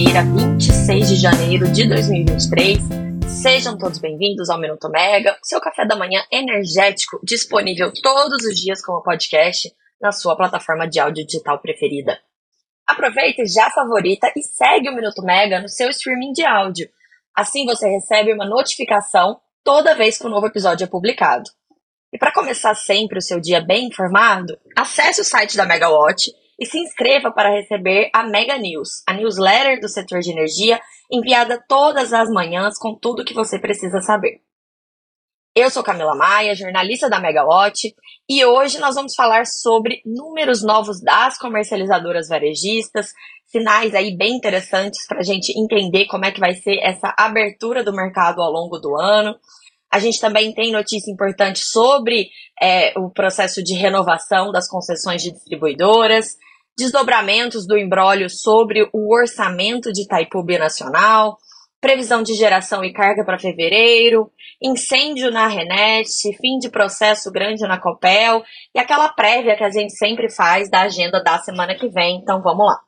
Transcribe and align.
quinta-feira, 0.00 0.24
26 0.24 1.08
de 1.08 1.16
janeiro 1.16 1.70
de 1.70 1.86
2023. 1.86 2.78
Sejam 3.28 3.76
todos 3.76 3.98
bem-vindos 3.98 4.48
ao 4.48 4.58
Minuto 4.58 4.88
Mega, 4.88 5.36
seu 5.42 5.60
café 5.60 5.86
da 5.86 5.94
manhã 5.94 6.24
energético, 6.32 7.20
disponível 7.22 7.92
todos 8.02 8.42
os 8.46 8.58
dias 8.58 8.82
como 8.82 9.02
podcast 9.02 9.70
na 10.00 10.10
sua 10.10 10.36
plataforma 10.36 10.88
de 10.88 10.98
áudio 10.98 11.26
digital 11.26 11.60
preferida. 11.60 12.18
Aproveita 12.86 13.42
e 13.42 13.46
já 13.46 13.68
favorita 13.70 14.32
e 14.34 14.42
segue 14.42 14.88
o 14.88 14.94
Minuto 14.94 15.22
Mega 15.22 15.60
no 15.60 15.68
seu 15.68 15.90
streaming 15.90 16.32
de 16.32 16.46
áudio. 16.46 16.88
Assim 17.36 17.66
você 17.66 17.86
recebe 17.86 18.32
uma 18.32 18.48
notificação 18.48 19.38
toda 19.62 19.94
vez 19.94 20.16
que 20.16 20.26
um 20.26 20.30
novo 20.30 20.46
episódio 20.46 20.84
é 20.84 20.88
publicado. 20.88 21.50
E 22.10 22.16
para 22.16 22.32
começar 22.32 22.74
sempre 22.74 23.18
o 23.18 23.22
seu 23.22 23.38
dia 23.38 23.60
bem 23.60 23.88
informado, 23.88 24.58
acesse 24.74 25.20
o 25.20 25.24
site 25.24 25.58
da 25.58 25.66
Megawatt 25.66 26.32
e 26.60 26.66
se 26.66 26.78
inscreva 26.78 27.32
para 27.32 27.48
receber 27.48 28.10
a 28.12 28.22
Mega 28.22 28.58
News, 28.58 29.02
a 29.08 29.14
newsletter 29.14 29.80
do 29.80 29.88
setor 29.88 30.20
de 30.20 30.30
energia, 30.30 30.78
enviada 31.10 31.64
todas 31.66 32.12
as 32.12 32.28
manhãs 32.28 32.78
com 32.78 32.94
tudo 32.94 33.22
o 33.22 33.24
que 33.24 33.32
você 33.32 33.58
precisa 33.58 34.00
saber. 34.02 34.42
Eu 35.56 35.70
sou 35.70 35.82
Camila 35.82 36.14
Maia, 36.14 36.54
jornalista 36.54 37.08
da 37.08 37.18
Megawatt, 37.18 37.92
e 38.28 38.44
hoje 38.44 38.78
nós 38.78 38.94
vamos 38.94 39.14
falar 39.14 39.46
sobre 39.46 40.02
números 40.04 40.62
novos 40.62 41.02
das 41.02 41.38
comercializadoras 41.38 42.28
varejistas, 42.28 43.12
sinais 43.46 43.94
aí 43.94 44.16
bem 44.16 44.36
interessantes 44.36 45.06
para 45.08 45.20
a 45.20 45.24
gente 45.24 45.58
entender 45.58 46.06
como 46.06 46.26
é 46.26 46.30
que 46.30 46.38
vai 46.38 46.54
ser 46.54 46.78
essa 46.82 47.12
abertura 47.18 47.82
do 47.82 47.92
mercado 47.92 48.40
ao 48.40 48.52
longo 48.52 48.78
do 48.78 48.94
ano. 48.94 49.34
A 49.90 49.98
gente 49.98 50.20
também 50.20 50.54
tem 50.54 50.70
notícia 50.70 51.10
importante 51.10 51.58
sobre 51.58 52.28
é, 52.62 52.96
o 52.96 53.10
processo 53.10 53.60
de 53.60 53.74
renovação 53.74 54.52
das 54.52 54.68
concessões 54.68 55.20
de 55.20 55.32
distribuidoras 55.32 56.36
desdobramentos 56.78 57.66
do 57.66 57.76
embrólio 57.76 58.28
sobre 58.30 58.88
o 58.92 59.14
orçamento 59.14 59.92
de 59.92 60.02
Itaipu 60.02 60.42
Nacional, 60.58 61.36
previsão 61.80 62.22
de 62.22 62.34
geração 62.34 62.84
e 62.84 62.92
carga 62.92 63.24
para 63.24 63.38
fevereiro, 63.38 64.30
incêndio 64.62 65.30
na 65.30 65.46
Renet, 65.46 66.08
fim 66.36 66.58
de 66.58 66.68
processo 66.68 67.30
grande 67.30 67.66
na 67.66 67.80
Copel 67.80 68.42
e 68.74 68.78
aquela 68.78 69.08
prévia 69.08 69.56
que 69.56 69.64
a 69.64 69.70
gente 69.70 69.96
sempre 69.96 70.30
faz 70.30 70.70
da 70.70 70.82
agenda 70.82 71.22
da 71.22 71.38
semana 71.38 71.74
que 71.74 71.88
vem. 71.88 72.16
Então 72.16 72.42
vamos 72.42 72.66
lá. 72.66 72.80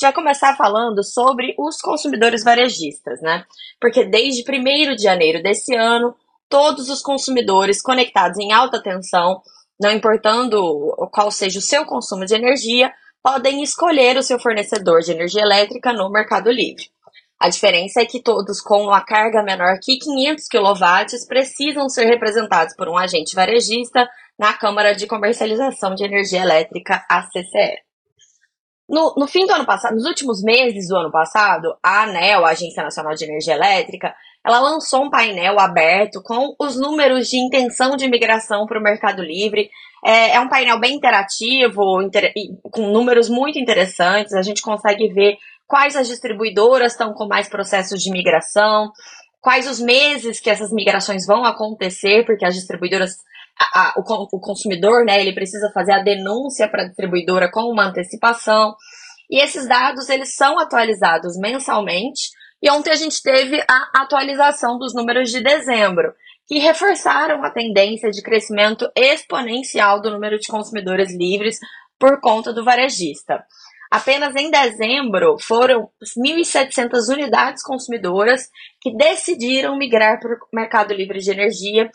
Vai 0.00 0.12
começar 0.12 0.56
falando 0.56 1.04
sobre 1.04 1.54
os 1.58 1.80
consumidores 1.80 2.42
varejistas, 2.42 3.20
né? 3.22 3.44
Porque 3.80 4.04
desde 4.04 4.42
1 4.42 4.96
de 4.96 5.02
janeiro 5.02 5.40
desse 5.42 5.76
ano, 5.76 6.14
todos 6.48 6.88
os 6.88 7.00
consumidores 7.00 7.80
conectados 7.80 8.36
em 8.38 8.52
alta 8.52 8.82
tensão, 8.82 9.40
não 9.80 9.90
importando 9.90 10.60
qual 11.12 11.30
seja 11.30 11.58
o 11.58 11.62
seu 11.62 11.84
consumo 11.84 12.24
de 12.24 12.34
energia, 12.34 12.92
podem 13.22 13.62
escolher 13.62 14.16
o 14.16 14.22
seu 14.22 14.38
fornecedor 14.38 15.00
de 15.00 15.12
energia 15.12 15.42
elétrica 15.42 15.92
no 15.92 16.10
Mercado 16.10 16.50
Livre. 16.50 16.90
A 17.38 17.48
diferença 17.48 18.00
é 18.00 18.06
que 18.06 18.22
todos 18.22 18.60
com 18.60 18.82
uma 18.82 19.00
carga 19.00 19.42
menor 19.42 19.78
que 19.82 19.98
500 19.98 20.46
kW 20.48 21.26
precisam 21.26 21.88
ser 21.88 22.06
representados 22.06 22.74
por 22.76 22.88
um 22.88 22.96
agente 22.96 23.34
varejista 23.34 24.08
na 24.38 24.52
Câmara 24.52 24.94
de 24.94 25.06
Comercialização 25.06 25.94
de 25.94 26.04
Energia 26.04 26.42
Elétrica, 26.42 27.04
a 27.10 27.22
CCE. 27.22 27.78
No, 28.88 29.14
no, 29.16 29.26
fim 29.26 29.46
do 29.46 29.54
ano 29.54 29.64
passado, 29.64 29.94
nos 29.94 30.04
últimos 30.04 30.42
meses 30.42 30.88
do 30.88 30.96
ano 30.96 31.10
passado, 31.10 31.76
a 31.82 32.02
ANEL, 32.02 32.44
a 32.44 32.50
Agência 32.50 32.82
Nacional 32.82 33.14
de 33.14 33.24
Energia 33.24 33.54
Elétrica, 33.54 34.14
ela 34.44 34.58
lançou 34.58 35.04
um 35.04 35.10
painel 35.10 35.58
aberto 35.60 36.20
com 36.22 36.54
os 36.58 36.76
números 36.76 37.28
de 37.28 37.36
intenção 37.38 37.96
de 37.96 38.08
migração 38.08 38.66
para 38.66 38.78
o 38.78 38.82
Mercado 38.82 39.22
Livre. 39.22 39.70
É, 40.04 40.34
é, 40.34 40.40
um 40.40 40.48
painel 40.48 40.80
bem 40.80 40.96
interativo, 40.96 42.02
inter, 42.02 42.32
com 42.62 42.88
números 42.88 43.28
muito 43.28 43.58
interessantes. 43.58 44.32
A 44.32 44.42
gente 44.42 44.60
consegue 44.60 45.08
ver 45.12 45.36
quais 45.66 45.94
as 45.94 46.08
distribuidoras 46.08 46.92
estão 46.92 47.12
com 47.14 47.28
mais 47.28 47.48
processos 47.48 48.02
de 48.02 48.10
migração, 48.10 48.90
quais 49.40 49.70
os 49.70 49.78
meses 49.78 50.40
que 50.40 50.50
essas 50.50 50.72
migrações 50.72 51.24
vão 51.24 51.44
acontecer, 51.44 52.26
porque 52.26 52.44
as 52.44 52.54
distribuidoras, 52.54 53.12
a, 53.58 53.80
a, 53.80 53.94
o, 53.96 54.36
o, 54.36 54.40
consumidor, 54.40 55.04
né, 55.04 55.20
ele 55.20 55.32
precisa 55.32 55.70
fazer 55.72 55.92
a 55.92 56.02
denúncia 56.02 56.68
para 56.68 56.82
a 56.82 56.86
distribuidora 56.86 57.48
com 57.48 57.62
uma 57.70 57.86
antecipação. 57.86 58.74
E 59.30 59.40
esses 59.40 59.68
dados, 59.68 60.08
eles 60.08 60.34
são 60.34 60.58
atualizados 60.58 61.38
mensalmente 61.38 62.30
e 62.62 62.70
ontem 62.70 62.90
a 62.90 62.96
gente 62.96 63.20
teve 63.20 63.60
a 63.68 64.02
atualização 64.02 64.78
dos 64.78 64.94
números 64.94 65.30
de 65.30 65.42
dezembro, 65.42 66.14
que 66.46 66.58
reforçaram 66.58 67.44
a 67.44 67.50
tendência 67.50 68.10
de 68.10 68.22
crescimento 68.22 68.88
exponencial 68.94 70.00
do 70.00 70.10
número 70.10 70.38
de 70.38 70.46
consumidores 70.46 71.12
livres 71.16 71.58
por 71.98 72.20
conta 72.20 72.52
do 72.52 72.64
varejista. 72.64 73.44
Apenas 73.90 74.34
em 74.36 74.50
dezembro 74.50 75.36
foram 75.38 75.90
1.700 76.16 77.12
unidades 77.12 77.62
consumidoras 77.62 78.48
que 78.80 78.96
decidiram 78.96 79.76
migrar 79.76 80.18
para 80.18 80.34
o 80.34 80.38
mercado 80.52 80.94
livre 80.94 81.18
de 81.18 81.30
energia 81.30 81.90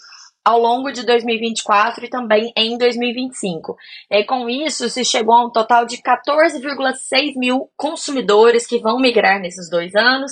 ao 0.48 0.62
longo 0.62 0.94
de 0.94 1.06
2024 1.06 2.06
e 2.06 2.10
também 2.10 2.54
em 2.56 2.78
2025. 2.78 3.76
E 4.10 4.24
com 4.24 4.50
isso, 4.50 4.90
se 4.90 5.04
chegou 5.04 5.36
a 5.36 5.46
um 5.46 5.52
total 5.52 5.86
de 5.86 5.98
14,6 5.98 7.34
mil 7.36 7.70
consumidores 7.76 8.66
que 8.66 8.80
vão 8.80 8.98
migrar 8.98 9.42
nesses 9.42 9.70
dois 9.70 9.94
anos, 9.94 10.32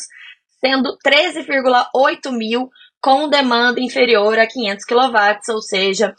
sendo 0.64 0.98
13,8 1.06 2.32
mil 2.32 2.70
com 3.02 3.28
demanda 3.28 3.82
inferior 3.82 4.40
a 4.40 4.48
500 4.48 4.86
kW, 4.86 5.54
ou 5.54 5.62
seja, 5.62 6.16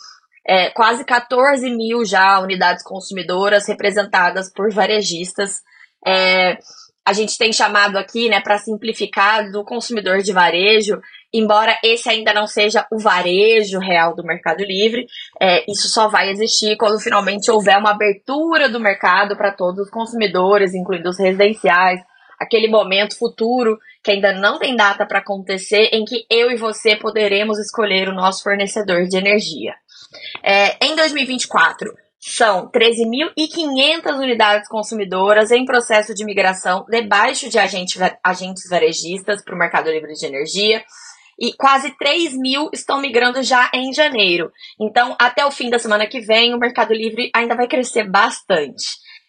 é, 0.46 0.68
quase 0.68 1.02
14 1.02 1.70
mil 1.70 2.04
já 2.04 2.38
unidades 2.38 2.84
consumidoras 2.84 3.66
representadas 3.66 4.52
por 4.52 4.70
varejistas. 4.74 5.62
É, 6.06 6.58
a 7.06 7.12
gente 7.12 7.38
tem 7.38 7.52
chamado 7.52 7.96
aqui, 7.96 8.28
né, 8.28 8.40
para 8.40 8.58
simplificar, 8.58 9.48
do 9.52 9.64
consumidor 9.64 10.18
de 10.18 10.32
varejo, 10.32 11.00
embora 11.32 11.78
esse 11.84 12.08
ainda 12.08 12.34
não 12.34 12.48
seja 12.48 12.84
o 12.90 12.98
varejo 12.98 13.78
real 13.78 14.16
do 14.16 14.24
Mercado 14.24 14.64
Livre, 14.64 15.06
é, 15.40 15.64
isso 15.70 15.88
só 15.88 16.08
vai 16.08 16.30
existir 16.30 16.76
quando 16.76 16.98
finalmente 16.98 17.48
houver 17.48 17.78
uma 17.78 17.92
abertura 17.92 18.68
do 18.68 18.80
mercado 18.80 19.36
para 19.36 19.52
todos 19.52 19.86
os 19.86 19.90
consumidores, 19.90 20.74
incluindo 20.74 21.08
os 21.08 21.18
residenciais, 21.18 22.00
aquele 22.40 22.66
momento 22.66 23.16
futuro 23.16 23.78
que 24.02 24.10
ainda 24.10 24.32
não 24.32 24.58
tem 24.58 24.74
data 24.74 25.06
para 25.06 25.20
acontecer, 25.20 25.90
em 25.92 26.04
que 26.04 26.26
eu 26.28 26.50
e 26.50 26.56
você 26.56 26.96
poderemos 26.96 27.56
escolher 27.58 28.08
o 28.08 28.14
nosso 28.14 28.42
fornecedor 28.42 29.04
de 29.04 29.16
energia. 29.16 29.74
É, 30.42 30.84
em 30.84 30.96
2024, 30.96 31.88
são 32.28 32.68
13.500 32.72 34.18
unidades 34.18 34.68
consumidoras 34.68 35.52
em 35.52 35.64
processo 35.64 36.12
de 36.12 36.24
migração 36.24 36.84
debaixo 36.88 37.48
de 37.48 37.56
agente, 37.56 37.96
agentes 38.22 38.68
varejistas 38.68 39.44
para 39.44 39.54
o 39.54 39.58
mercado 39.58 39.88
livre 39.88 40.12
de 40.12 40.26
energia. 40.26 40.84
E 41.38 41.52
quase 41.52 41.96
3 41.96 42.36
mil 42.36 42.68
estão 42.72 43.00
migrando 43.00 43.42
já 43.44 43.70
em 43.72 43.92
janeiro. 43.92 44.50
Então, 44.80 45.14
até 45.20 45.46
o 45.46 45.52
fim 45.52 45.70
da 45.70 45.78
semana 45.78 46.06
que 46.06 46.18
vem, 46.18 46.54
o 46.54 46.58
Mercado 46.58 46.94
Livre 46.94 47.30
ainda 47.34 47.54
vai 47.54 47.68
crescer 47.68 48.10
bastante. 48.10 48.86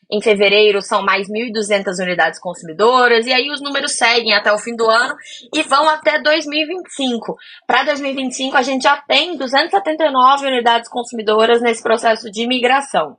Em 0.09 0.21
fevereiro 0.21 0.81
são 0.81 1.03
mais 1.03 1.27
1.200 1.27 2.01
unidades 2.01 2.39
consumidoras, 2.39 3.25
e 3.25 3.33
aí 3.33 3.49
os 3.51 3.61
números 3.61 3.97
seguem 3.97 4.33
até 4.33 4.51
o 4.53 4.57
fim 4.57 4.73
do 4.73 4.89
ano 4.89 5.15
e 5.53 5.61
vão 5.63 5.89
até 5.89 6.21
2025. 6.21 7.35
Para 7.67 7.83
2025, 7.83 8.55
a 8.55 8.61
gente 8.61 8.83
já 8.83 8.97
tem 9.01 9.35
279 9.35 10.47
unidades 10.47 10.89
consumidoras 10.89 11.61
nesse 11.61 11.83
processo 11.83 12.31
de 12.31 12.47
migração. 12.47 13.17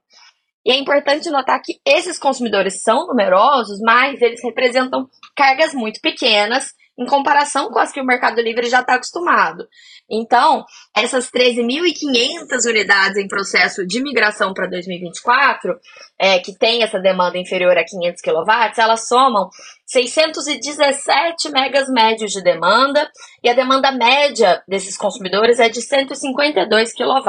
E 0.65 0.73
é 0.73 0.79
importante 0.79 1.31
notar 1.31 1.61
que 1.63 1.79
esses 1.87 2.19
consumidores 2.19 2.83
são 2.83 3.07
numerosos, 3.07 3.79
mas 3.81 4.21
eles 4.23 4.43
representam 4.43 5.07
cargas 5.37 5.75
muito 5.75 6.01
pequenas 6.01 6.73
em 6.99 7.07
comparação 7.07 7.71
com 7.71 7.79
as 7.79 7.93
que 7.93 8.01
o 8.01 8.05
Mercado 8.05 8.41
Livre 8.41 8.69
já 8.69 8.81
está 8.81 8.95
acostumado. 8.95 9.69
Então, 10.11 10.65
essas 10.97 11.31
13.500 11.31 12.69
unidades 12.69 13.19
em 13.19 13.29
processo 13.29 13.87
de 13.87 14.03
migração 14.03 14.53
para 14.53 14.67
2024, 14.67 15.79
é, 16.19 16.39
que 16.41 16.57
tem 16.59 16.83
essa 16.83 16.99
demanda 16.99 17.39
inferior 17.39 17.77
a 17.79 17.85
500 17.85 18.21
kW, 18.21 18.73
elas 18.77 19.07
somam 19.07 19.49
617 19.87 21.51
megas 21.51 21.89
médios 21.89 22.33
de 22.33 22.43
demanda 22.43 23.09
e 23.45 23.49
a 23.49 23.55
demanda 23.55 23.93
média 23.93 24.63
desses 24.67 24.97
consumidores 24.97 25.61
é 25.61 25.69
de 25.69 25.81
152 25.81 26.93
kW. 26.95 27.23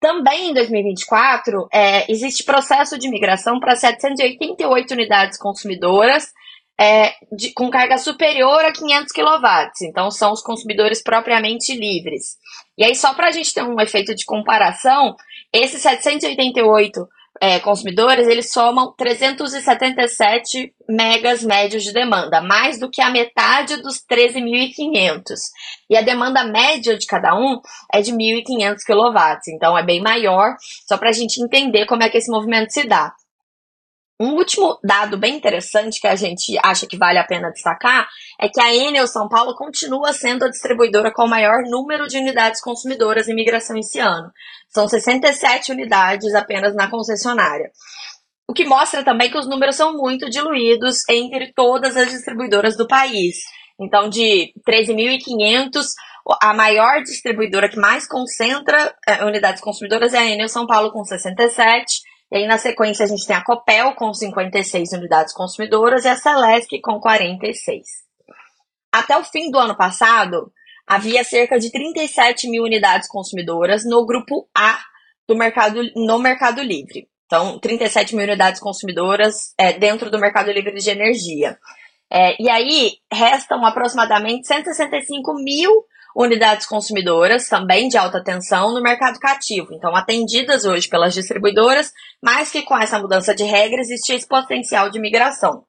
Também 0.00 0.50
em 0.50 0.54
2024, 0.54 1.68
é, 1.72 2.10
existe 2.10 2.44
processo 2.44 2.98
de 2.98 3.10
migração 3.10 3.58
para 3.58 3.74
788 3.76 4.92
unidades 4.92 5.38
consumidoras 5.38 6.32
é, 6.78 7.14
de, 7.32 7.52
com 7.52 7.70
carga 7.70 7.98
superior 7.98 8.64
a 8.64 8.72
500 8.72 9.12
kW. 9.12 9.70
Então, 9.82 10.10
são 10.10 10.32
os 10.32 10.42
consumidores 10.42 11.02
propriamente 11.02 11.74
livres. 11.74 12.36
E 12.76 12.84
aí, 12.84 12.94
só 12.94 13.14
para 13.14 13.28
a 13.28 13.32
gente 13.32 13.52
ter 13.52 13.62
um 13.62 13.80
efeito 13.80 14.14
de 14.14 14.24
comparação, 14.24 15.16
esses 15.52 15.80
788 15.80 17.08
é, 17.40 17.58
consumidores, 17.60 18.26
eles 18.26 18.50
somam 18.50 18.94
377 18.96 20.72
megas 20.88 21.42
médios 21.42 21.82
de 21.82 21.92
demanda, 21.92 22.40
mais 22.40 22.78
do 22.78 22.90
que 22.90 23.02
a 23.02 23.10
metade 23.10 23.76
dos 23.82 23.96
13.500. 24.10 25.24
E 25.90 25.96
a 25.96 26.02
demanda 26.02 26.44
média 26.44 26.96
de 26.96 27.06
cada 27.06 27.34
um 27.34 27.60
é 27.92 28.00
de 28.00 28.12
1.500 28.12 28.76
kW, 28.86 29.38
então 29.48 29.76
é 29.76 29.82
bem 29.82 30.00
maior, 30.00 30.54
só 30.88 30.96
para 30.96 31.10
a 31.10 31.12
gente 31.12 31.42
entender 31.42 31.86
como 31.86 32.02
é 32.02 32.08
que 32.08 32.18
esse 32.18 32.30
movimento 32.30 32.70
se 32.70 32.84
dá. 32.84 33.12
Um 34.18 34.32
último 34.32 34.78
dado 34.82 35.18
bem 35.18 35.36
interessante 35.36 36.00
que 36.00 36.06
a 36.06 36.16
gente 36.16 36.58
acha 36.64 36.86
que 36.86 36.96
vale 36.96 37.18
a 37.18 37.26
pena 37.26 37.50
destacar 37.50 38.08
é 38.40 38.48
que 38.48 38.60
a 38.60 38.74
Enel 38.74 39.06
São 39.06 39.28
Paulo 39.28 39.54
continua 39.54 40.10
sendo 40.14 40.46
a 40.46 40.48
distribuidora 40.48 41.12
com 41.12 41.24
o 41.24 41.28
maior 41.28 41.62
número 41.68 42.06
de 42.06 42.16
unidades 42.16 42.62
consumidoras 42.62 43.28
em 43.28 43.34
migração 43.34 43.76
esse 43.76 43.98
ano. 43.98 44.30
São 44.70 44.88
67 44.88 45.70
unidades 45.70 46.34
apenas 46.34 46.74
na 46.74 46.90
concessionária. 46.90 47.70
O 48.48 48.54
que 48.54 48.64
mostra 48.64 49.04
também 49.04 49.30
que 49.30 49.36
os 49.36 49.46
números 49.46 49.76
são 49.76 49.94
muito 49.94 50.30
diluídos 50.30 51.06
entre 51.10 51.52
todas 51.52 51.94
as 51.94 52.10
distribuidoras 52.10 52.74
do 52.74 52.86
país. 52.86 53.36
Então, 53.78 54.08
de 54.08 54.54
13.500, 54.66 55.82
a 56.40 56.54
maior 56.54 57.02
distribuidora 57.02 57.68
que 57.68 57.78
mais 57.78 58.08
concentra 58.08 58.94
é, 59.06 59.22
unidades 59.24 59.60
consumidoras 59.60 60.14
é 60.14 60.18
a 60.18 60.26
Enel 60.26 60.48
São 60.48 60.66
Paulo, 60.66 60.90
com 60.90 61.04
67 61.04 61.84
e 62.30 62.38
aí, 62.38 62.46
na 62.46 62.58
sequência, 62.58 63.04
a 63.04 63.08
gente 63.08 63.26
tem 63.26 63.36
a 63.36 63.44
Copel 63.44 63.94
com 63.94 64.12
56 64.12 64.92
unidades 64.92 65.32
consumidoras 65.32 66.04
e 66.04 66.08
a 66.08 66.16
Celesc 66.16 66.80
com 66.80 66.98
46. 66.98 67.86
Até 68.92 69.16
o 69.16 69.22
fim 69.22 69.50
do 69.50 69.58
ano 69.58 69.76
passado, 69.76 70.52
havia 70.86 71.22
cerca 71.22 71.58
de 71.58 71.70
37 71.70 72.48
mil 72.48 72.64
unidades 72.64 73.08
consumidoras 73.08 73.84
no 73.84 74.04
grupo 74.04 74.48
A 74.56 74.80
do 75.28 75.36
mercado, 75.36 75.82
no 75.94 76.18
Mercado 76.18 76.62
Livre. 76.62 77.08
Então, 77.26 77.58
37 77.60 78.16
mil 78.16 78.24
unidades 78.24 78.60
consumidoras 78.60 79.52
é, 79.58 79.72
dentro 79.72 80.10
do 80.10 80.18
Mercado 80.18 80.50
Livre 80.50 80.74
de 80.74 80.90
Energia. 80.90 81.58
É, 82.10 82.40
e 82.40 82.48
aí, 82.48 82.94
restam 83.12 83.64
aproximadamente 83.64 84.46
165 84.46 85.34
mil 85.34 85.84
unidades 86.16 86.66
consumidoras, 86.66 87.46
também 87.46 87.88
de 87.88 87.98
alta 87.98 88.24
tensão, 88.24 88.72
no 88.72 88.80
mercado 88.80 89.18
cativo. 89.18 89.74
Então, 89.74 89.94
atendidas 89.94 90.64
hoje 90.64 90.88
pelas 90.88 91.12
distribuidoras, 91.12 91.92
mas 92.22 92.50
que 92.50 92.62
com 92.62 92.76
essa 92.76 92.98
mudança 92.98 93.34
de 93.34 93.44
regra 93.44 93.80
existe 93.80 94.14
esse 94.14 94.26
potencial 94.26 94.88
de 94.88 94.98
migração. 94.98 95.64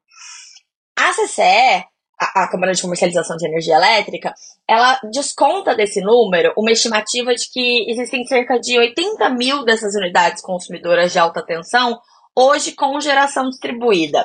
A 0.97 1.11
CCE, 1.11 1.85
a, 2.19 2.43
a 2.43 2.47
Câmara 2.49 2.71
de 2.71 2.81
Comercialização 2.81 3.35
de 3.35 3.45
Energia 3.45 3.75
Elétrica, 3.75 4.33
ela 4.67 4.97
desconta 5.11 5.75
desse 5.75 5.99
número 6.01 6.53
uma 6.57 6.71
estimativa 6.71 7.35
de 7.35 7.51
que 7.51 7.91
existem 7.91 8.25
cerca 8.25 8.57
de 8.57 8.79
80 8.79 9.29
mil 9.31 9.65
dessas 9.65 9.95
unidades 9.95 10.41
consumidoras 10.41 11.11
de 11.11 11.19
alta 11.19 11.45
tensão 11.45 11.99
hoje 12.33 12.71
com 12.71 12.99
geração 13.01 13.49
distribuída. 13.49 14.23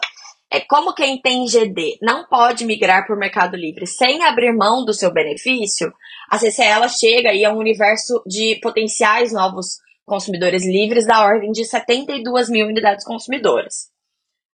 É 0.54 0.60
como 0.60 0.92
quem 0.92 1.18
tem 1.18 1.46
GD 1.46 1.96
não 2.02 2.26
pode 2.28 2.66
migrar 2.66 3.06
para 3.06 3.16
o 3.16 3.18
Mercado 3.18 3.56
Livre 3.56 3.86
sem 3.86 4.22
abrir 4.22 4.52
mão 4.52 4.84
do 4.84 4.92
seu 4.92 5.10
benefício, 5.10 5.90
a 6.28 6.36
CCE 6.36 6.62
ela 6.62 6.88
chega 6.88 7.30
aí 7.30 7.42
a 7.42 7.50
um 7.50 7.56
universo 7.56 8.22
de 8.26 8.60
potenciais 8.62 9.32
novos 9.32 9.78
consumidores 10.04 10.62
livres 10.66 11.06
da 11.06 11.24
ordem 11.24 11.52
de 11.52 11.64
72 11.64 12.50
mil 12.50 12.66
unidades 12.66 13.02
consumidoras. 13.02 13.90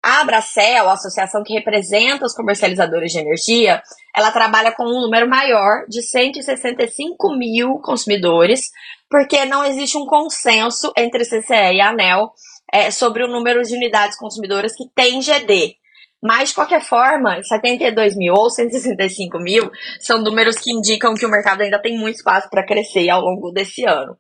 A 0.01 0.21
Abracel, 0.21 0.89
a 0.89 0.93
associação 0.93 1.43
que 1.43 1.55
representa 1.55 2.25
os 2.25 2.33
comercializadores 2.33 3.11
de 3.11 3.19
energia, 3.19 3.83
ela 4.15 4.31
trabalha 4.31 4.71
com 4.71 4.85
um 4.85 5.01
número 5.01 5.29
maior 5.29 5.85
de 5.89 6.01
165 6.01 7.37
mil 7.37 7.81
consumidores, 7.81 8.71
porque 9.11 9.45
não 9.47 9.65
existe 9.65 9.99
um 9.99 10.07
consenso 10.07 10.93
entre 10.97 11.25
CCE 11.25 11.75
e 11.75 11.81
ANEL 11.81 12.31
é, 12.73 12.93
sobre 12.93 13.25
o 13.25 13.29
número 13.29 13.63
de 13.65 13.75
unidades 13.75 14.17
consumidoras 14.17 14.77
que 14.77 14.85
tem 14.95 15.21
GD. 15.21 15.78
Mas, 16.23 16.49
de 16.49 16.55
qualquer 16.57 16.83
forma, 16.83 17.43
72 17.43 18.17
mil 18.17 18.35
ou 18.35 18.51
165 18.51 19.39
mil 19.39 19.71
são 20.01 20.23
números 20.23 20.59
que 20.59 20.73
indicam 20.73 21.15
que 21.15 21.25
o 21.25 21.31
mercado 21.31 21.63
ainda 21.63 21.81
tem 21.81 21.97
muito 21.97 22.17
espaço 22.17 22.49
para 22.51 22.67
crescer 22.67 23.09
ao 23.09 23.21
longo 23.21 23.53
desse 23.53 23.85
ano. 23.85 24.17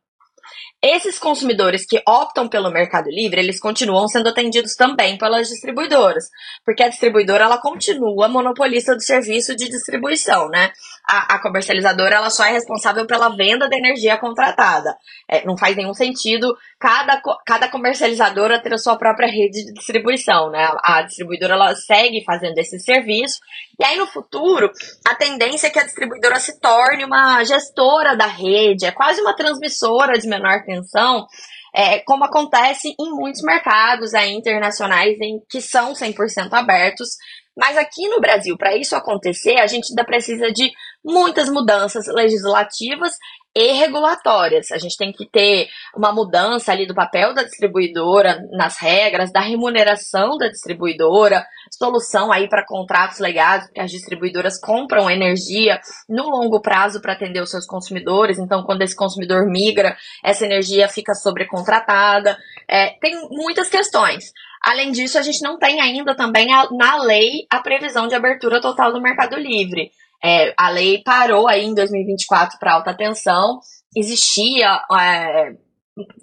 Esses 0.80 1.18
consumidores 1.18 1.84
que 1.84 2.00
optam 2.06 2.48
pelo 2.48 2.70
Mercado 2.70 3.10
Livre, 3.10 3.40
eles 3.40 3.58
continuam 3.58 4.06
sendo 4.06 4.28
atendidos 4.28 4.76
também 4.76 5.18
pelas 5.18 5.48
distribuidoras, 5.48 6.26
porque 6.64 6.84
a 6.84 6.88
distribuidora 6.88 7.42
ela 7.42 7.58
continua 7.58 8.28
monopolista 8.28 8.94
do 8.94 9.02
serviço 9.02 9.56
de 9.56 9.68
distribuição, 9.68 10.48
né? 10.48 10.70
A, 11.10 11.34
a 11.34 11.42
comercializadora 11.42 12.14
ela 12.14 12.30
só 12.30 12.44
é 12.44 12.52
responsável 12.52 13.06
pela 13.08 13.34
venda 13.34 13.68
da 13.68 13.76
energia 13.76 14.16
contratada. 14.18 14.96
É, 15.28 15.44
não 15.44 15.58
faz 15.58 15.74
nenhum 15.74 15.94
sentido 15.94 16.56
cada, 16.78 17.20
cada 17.44 17.68
comercializadora 17.68 18.62
ter 18.62 18.72
a 18.72 18.78
sua 18.78 18.96
própria 18.96 19.26
rede 19.26 19.64
de 19.64 19.72
distribuição, 19.72 20.48
né? 20.50 20.70
A 20.84 21.02
distribuidora 21.02 21.54
ela 21.54 21.74
segue 21.74 22.22
fazendo 22.24 22.56
esse 22.56 22.78
serviço 22.78 23.40
e 23.80 23.84
aí 23.84 23.96
no 23.96 24.06
futuro 24.06 24.70
a 25.06 25.14
tendência 25.16 25.66
é 25.66 25.70
que 25.70 25.78
a 25.80 25.84
distribuidora 25.84 26.38
se 26.38 26.60
torne 26.60 27.04
uma 27.04 27.42
gestora 27.42 28.16
da 28.16 28.26
rede, 28.26 28.86
é 28.86 28.92
quase 28.92 29.20
uma 29.20 29.34
transmissora 29.34 30.16
de 30.16 30.28
menor 30.28 30.64
atenção, 30.72 31.26
é, 31.74 31.98
como 32.00 32.24
acontece 32.24 32.94
em 32.98 33.10
muitos 33.10 33.42
mercados 33.42 34.14
internacionais 34.14 35.18
em 35.20 35.40
que 35.48 35.60
são 35.60 35.92
100% 35.92 36.52
abertos. 36.52 37.10
Mas 37.56 37.76
aqui 37.76 38.06
no 38.08 38.20
Brasil, 38.20 38.56
para 38.56 38.76
isso 38.76 38.94
acontecer, 38.94 39.56
a 39.58 39.66
gente 39.66 39.90
ainda 39.90 40.04
precisa 40.04 40.52
de 40.52 40.70
muitas 41.04 41.48
mudanças 41.48 42.06
legislativas 42.06 43.12
e 43.58 43.72
regulatórias. 43.72 44.70
A 44.70 44.78
gente 44.78 44.96
tem 44.96 45.10
que 45.12 45.28
ter 45.28 45.68
uma 45.96 46.12
mudança 46.12 46.70
ali 46.70 46.86
do 46.86 46.94
papel 46.94 47.34
da 47.34 47.42
distribuidora 47.42 48.40
nas 48.52 48.78
regras, 48.78 49.32
da 49.32 49.40
remuneração 49.40 50.38
da 50.38 50.46
distribuidora, 50.46 51.44
solução 51.76 52.30
aí 52.30 52.48
para 52.48 52.64
contratos 52.64 53.18
legais, 53.18 53.64
porque 53.64 53.80
as 53.80 53.90
distribuidoras 53.90 54.60
compram 54.60 55.10
energia 55.10 55.80
no 56.08 56.30
longo 56.30 56.60
prazo 56.60 57.02
para 57.02 57.14
atender 57.14 57.42
os 57.42 57.50
seus 57.50 57.66
consumidores. 57.66 58.38
Então, 58.38 58.62
quando 58.62 58.82
esse 58.82 58.94
consumidor 58.94 59.44
migra, 59.46 59.96
essa 60.22 60.44
energia 60.44 60.88
fica 60.88 61.12
sobrecontratada. 61.14 62.38
É, 62.68 62.90
tem 63.00 63.14
muitas 63.28 63.68
questões. 63.68 64.32
Além 64.62 64.92
disso, 64.92 65.18
a 65.18 65.22
gente 65.22 65.42
não 65.42 65.58
tem 65.58 65.80
ainda 65.80 66.14
também 66.14 66.52
a, 66.52 66.68
na 66.70 66.96
lei 67.02 67.46
a 67.50 67.58
previsão 67.58 68.06
de 68.06 68.14
abertura 68.14 68.60
total 68.60 68.92
do 68.92 69.00
Mercado 69.00 69.36
Livre. 69.36 69.90
É, 70.22 70.52
a 70.58 70.68
lei 70.70 71.02
parou 71.02 71.48
aí 71.48 71.64
em 71.64 71.74
2024 71.74 72.58
para 72.58 72.74
alta 72.74 72.94
tensão, 72.94 73.60
existia, 73.96 74.80
é, 75.00 75.52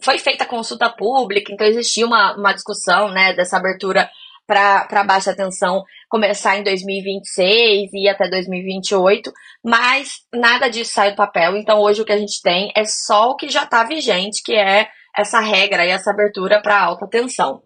foi 0.01 0.19
feita 0.19 0.45
consulta 0.45 0.89
pública, 0.89 1.51
então 1.51 1.65
existia 1.65 2.05
uma, 2.05 2.35
uma 2.37 2.53
discussão 2.53 3.09
né, 3.09 3.33
dessa 3.33 3.57
abertura 3.57 4.09
para 4.47 5.03
baixa 5.03 5.35
tensão 5.35 5.83
começar 6.07 6.57
em 6.57 6.63
2026 6.63 7.91
e 7.93 8.05
ir 8.05 8.09
até 8.09 8.29
2028, 8.29 9.31
mas 9.63 10.19
nada 10.33 10.69
disso 10.69 10.93
sai 10.93 11.11
do 11.11 11.17
papel. 11.17 11.55
Então 11.55 11.79
hoje 11.79 12.01
o 12.01 12.05
que 12.05 12.11
a 12.11 12.17
gente 12.17 12.41
tem 12.41 12.71
é 12.75 12.85
só 12.85 13.31
o 13.31 13.35
que 13.35 13.49
já 13.49 13.63
está 13.63 13.83
vigente, 13.83 14.43
que 14.43 14.53
é 14.53 14.87
essa 15.17 15.39
regra 15.39 15.85
e 15.85 15.89
essa 15.89 16.11
abertura 16.11 16.61
para 16.61 16.79
alta 16.79 17.07
tensão. 17.07 17.61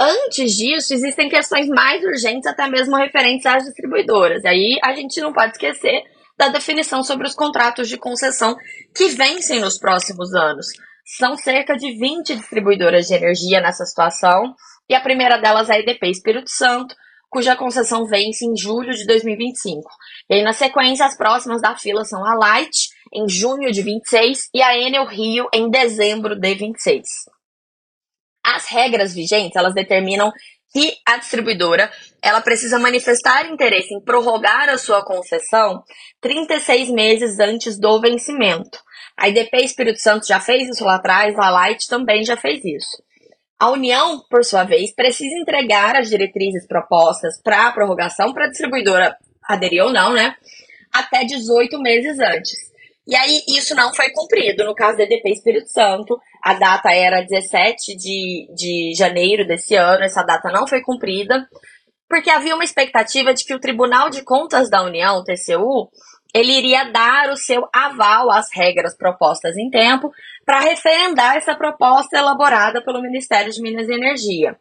Antes 0.00 0.52
disso, 0.52 0.94
existem 0.94 1.28
questões 1.28 1.66
mais 1.66 2.04
urgentes, 2.04 2.46
até 2.46 2.68
mesmo 2.68 2.96
referentes 2.96 3.44
às 3.44 3.64
distribuidoras. 3.64 4.44
E 4.44 4.48
aí 4.48 4.78
a 4.82 4.94
gente 4.94 5.20
não 5.20 5.32
pode 5.32 5.52
esquecer 5.52 6.04
da 6.38 6.48
definição 6.48 7.02
sobre 7.02 7.26
os 7.26 7.34
contratos 7.34 7.88
de 7.88 7.96
concessão 7.96 8.54
que 8.94 9.08
vencem 9.08 9.60
nos 9.60 9.76
próximos 9.76 10.32
anos. 10.34 10.66
São 11.04 11.36
cerca 11.36 11.74
de 11.74 11.98
20 11.98 12.36
distribuidoras 12.36 13.08
de 13.08 13.14
energia 13.14 13.60
nessa 13.60 13.84
situação, 13.84 14.54
e 14.88 14.94
a 14.94 15.00
primeira 15.00 15.36
delas 15.36 15.68
é 15.68 15.74
a 15.74 15.80
EDP 15.80 16.08
Espírito 16.08 16.48
Santo, 16.48 16.94
cuja 17.28 17.56
concessão 17.56 18.06
vence 18.06 18.46
em 18.46 18.56
julho 18.56 18.92
de 18.92 19.04
2025. 19.04 19.82
E 20.30 20.34
aí, 20.34 20.42
na 20.44 20.52
sequência, 20.52 21.04
as 21.06 21.16
próximas 21.16 21.60
da 21.60 21.76
fila 21.76 22.04
são 22.04 22.24
a 22.24 22.34
Light, 22.34 22.88
em 23.12 23.28
junho 23.28 23.72
de 23.72 23.82
26, 23.82 24.48
e 24.54 24.62
a 24.62 24.78
Enel 24.78 25.06
Rio, 25.06 25.48
em 25.52 25.68
dezembro 25.68 26.38
de 26.38 26.54
26. 26.54 27.04
As 28.54 28.66
regras 28.66 29.14
vigentes, 29.14 29.56
elas 29.56 29.74
determinam 29.74 30.32
que 30.72 30.94
a 31.06 31.16
distribuidora 31.16 31.90
ela 32.22 32.40
precisa 32.40 32.78
manifestar 32.78 33.46
interesse 33.46 33.94
em 33.94 34.00
prorrogar 34.00 34.68
a 34.68 34.78
sua 34.78 35.04
concessão 35.04 35.82
36 36.20 36.90
meses 36.90 37.38
antes 37.38 37.78
do 37.78 38.00
vencimento. 38.00 38.78
A 39.16 39.28
IDP 39.28 39.58
Espírito 39.58 40.00
Santo 40.00 40.26
já 40.26 40.40
fez 40.40 40.68
isso 40.68 40.84
lá 40.84 40.96
atrás, 40.96 41.36
a 41.38 41.50
Light 41.50 41.86
também 41.88 42.24
já 42.24 42.36
fez 42.36 42.64
isso. 42.64 43.02
A 43.58 43.70
União, 43.70 44.22
por 44.30 44.44
sua 44.44 44.64
vez, 44.64 44.94
precisa 44.94 45.36
entregar 45.36 45.96
as 45.96 46.08
diretrizes 46.08 46.66
propostas 46.66 47.40
para 47.42 47.66
a 47.66 47.72
prorrogação 47.72 48.32
para 48.32 48.46
a 48.46 48.48
distribuidora 48.48 49.16
aderir 49.42 49.82
ou 49.82 49.92
não, 49.92 50.12
né? 50.12 50.36
Até 50.92 51.24
18 51.24 51.78
meses 51.80 52.18
antes. 52.20 52.68
E 53.08 53.16
aí 53.16 53.40
isso 53.48 53.74
não 53.74 53.94
foi 53.94 54.10
cumprido. 54.10 54.66
No 54.66 54.74
caso 54.74 54.98
do 54.98 55.02
EDP 55.02 55.30
Espírito 55.30 55.70
Santo, 55.70 56.20
a 56.44 56.52
data 56.52 56.92
era 56.92 57.22
17 57.22 57.96
de, 57.96 58.46
de 58.54 58.92
janeiro 58.94 59.46
desse 59.46 59.74
ano, 59.74 60.04
essa 60.04 60.22
data 60.22 60.52
não 60.52 60.66
foi 60.66 60.82
cumprida, 60.82 61.48
porque 62.06 62.28
havia 62.28 62.54
uma 62.54 62.64
expectativa 62.64 63.32
de 63.32 63.44
que 63.44 63.54
o 63.54 63.60
Tribunal 63.60 64.10
de 64.10 64.22
Contas 64.22 64.68
da 64.68 64.82
União, 64.82 65.24
TCU, 65.24 65.88
ele 66.34 66.52
iria 66.52 66.92
dar 66.92 67.30
o 67.30 67.36
seu 67.36 67.66
aval 67.72 68.30
às 68.30 68.52
regras 68.52 68.94
propostas 68.94 69.56
em 69.56 69.70
tempo 69.70 70.10
para 70.44 70.60
referendar 70.60 71.36
essa 71.36 71.54
proposta 71.54 72.18
elaborada 72.18 72.84
pelo 72.84 73.00
Ministério 73.00 73.50
de 73.50 73.62
Minas 73.62 73.88
e 73.88 73.94
Energia. 73.94 74.58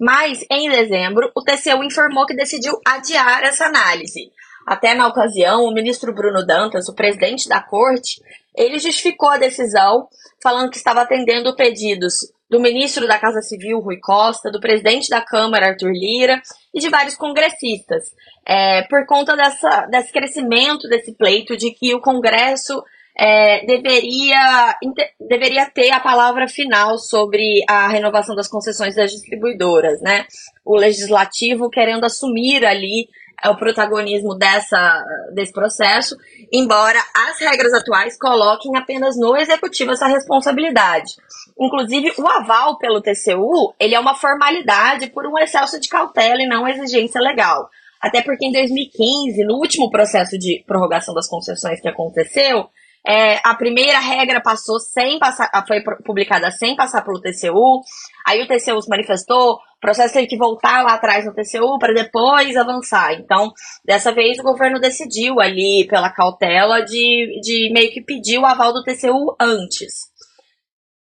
Mas, 0.00 0.44
em 0.50 0.68
dezembro, 0.68 1.30
o 1.36 1.42
TCU 1.42 1.84
informou 1.84 2.26
que 2.26 2.34
decidiu 2.34 2.72
adiar 2.84 3.44
essa 3.44 3.66
análise, 3.66 4.32
até 4.66 4.94
na 4.94 5.08
ocasião, 5.08 5.64
o 5.64 5.74
ministro 5.74 6.14
Bruno 6.14 6.44
Dantas, 6.44 6.88
o 6.88 6.94
presidente 6.94 7.48
da 7.48 7.62
corte, 7.62 8.20
ele 8.56 8.78
justificou 8.78 9.28
a 9.28 9.38
decisão 9.38 10.08
falando 10.42 10.70
que 10.70 10.76
estava 10.76 11.02
atendendo 11.02 11.54
pedidos 11.56 12.14
do 12.48 12.60
ministro 12.60 13.06
da 13.08 13.18
Casa 13.18 13.40
Civil, 13.40 13.80
Rui 13.80 13.98
Costa, 13.98 14.50
do 14.50 14.60
presidente 14.60 15.08
da 15.08 15.20
Câmara, 15.20 15.68
Arthur 15.68 15.90
Lira, 15.90 16.40
e 16.72 16.80
de 16.80 16.88
vários 16.88 17.16
congressistas, 17.16 18.04
é, 18.46 18.82
por 18.82 19.06
conta 19.06 19.34
dessa, 19.34 19.86
desse 19.86 20.12
crescimento 20.12 20.88
desse 20.88 21.14
pleito 21.16 21.56
de 21.56 21.70
que 21.72 21.94
o 21.94 22.00
Congresso 22.00 22.82
é, 23.16 23.64
deveria, 23.64 24.76
deveria 25.20 25.66
ter 25.66 25.90
a 25.92 26.00
palavra 26.00 26.48
final 26.48 26.98
sobre 26.98 27.64
a 27.68 27.88
renovação 27.88 28.34
das 28.34 28.48
concessões 28.48 28.94
das 28.94 29.12
distribuidoras, 29.12 30.00
né? 30.00 30.26
O 30.64 30.76
legislativo 30.76 31.70
querendo 31.70 32.04
assumir 32.04 32.64
ali 32.66 33.08
é, 33.42 33.48
o 33.48 33.56
protagonismo 33.56 34.34
dessa, 34.34 35.04
desse 35.32 35.52
processo, 35.52 36.16
embora 36.52 36.98
as 37.28 37.40
regras 37.40 37.72
atuais 37.72 38.18
coloquem 38.18 38.76
apenas 38.76 39.16
no 39.16 39.36
executivo 39.36 39.92
essa 39.92 40.06
responsabilidade. 40.06 41.12
Inclusive, 41.58 42.12
o 42.18 42.28
aval 42.28 42.78
pelo 42.78 43.00
TCU, 43.00 43.74
ele 43.78 43.94
é 43.94 44.00
uma 44.00 44.14
formalidade 44.14 45.08
por 45.08 45.26
um 45.26 45.38
excesso 45.38 45.80
de 45.80 45.88
cautela 45.88 46.42
e 46.42 46.48
não 46.48 46.68
exigência 46.68 47.20
legal. 47.20 47.68
Até 48.00 48.20
porque 48.20 48.46
em 48.46 48.52
2015, 48.52 49.44
no 49.44 49.54
último 49.54 49.90
processo 49.90 50.38
de 50.38 50.62
prorrogação 50.66 51.14
das 51.14 51.28
concessões 51.28 51.80
que 51.80 51.88
aconteceu, 51.88 52.68
é, 53.06 53.38
a 53.44 53.54
primeira 53.54 53.98
regra 53.98 54.40
passou 54.40 54.80
sem 54.80 55.18
passar, 55.18 55.50
foi 55.66 55.82
publicada 56.04 56.50
sem 56.50 56.74
passar 56.74 57.02
pelo 57.02 57.20
TCU. 57.20 57.82
Aí 58.26 58.42
o 58.42 58.48
TCU 58.48 58.80
se 58.80 58.88
manifestou, 58.88 59.54
o 59.54 59.80
processo 59.80 60.14
teve 60.14 60.26
que 60.26 60.38
voltar 60.38 60.82
lá 60.82 60.94
atrás 60.94 61.26
no 61.26 61.34
TCU 61.34 61.78
para 61.78 61.92
depois 61.92 62.56
avançar. 62.56 63.12
Então, 63.12 63.52
dessa 63.84 64.12
vez 64.12 64.38
o 64.38 64.42
governo 64.42 64.80
decidiu 64.80 65.38
ali, 65.38 65.86
pela 65.88 66.10
cautela, 66.10 66.80
de, 66.80 67.40
de 67.42 67.70
meio 67.74 67.92
que 67.92 68.00
pedir 68.00 68.38
o 68.38 68.46
aval 68.46 68.72
do 68.72 68.82
TCU 68.82 69.36
antes. 69.38 70.14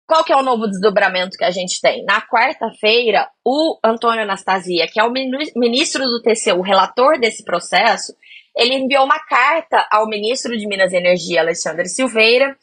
Qual 0.07 0.25
que 0.25 0.33
é 0.33 0.37
o 0.37 0.43
novo 0.43 0.67
desdobramento 0.69 1.37
que 1.37 1.45
a 1.45 1.51
gente 1.51 1.81
tem? 1.83 2.03
Na 2.05 2.23
quarta-feira, 2.23 3.29
o 3.45 3.79
Antônio 3.85 4.23
Anastasia, 4.23 4.87
que 4.91 4.99
é 4.99 5.05
o 5.05 5.13
ministro 5.13 6.03
do 6.05 6.23
TCU, 6.23 6.63
relator 6.63 7.19
desse 7.21 7.45
processo, 7.45 8.15
ele 8.59 8.75
enviou 8.75 9.05
uma 9.05 9.21
carta 9.21 9.87
ao 9.91 10.09
ministro 10.09 10.59
de 10.59 10.67
Minas 10.67 10.93
e 10.93 10.97
Energia, 10.97 11.41
Alexandre 11.41 11.89
Silveira, 11.89 12.59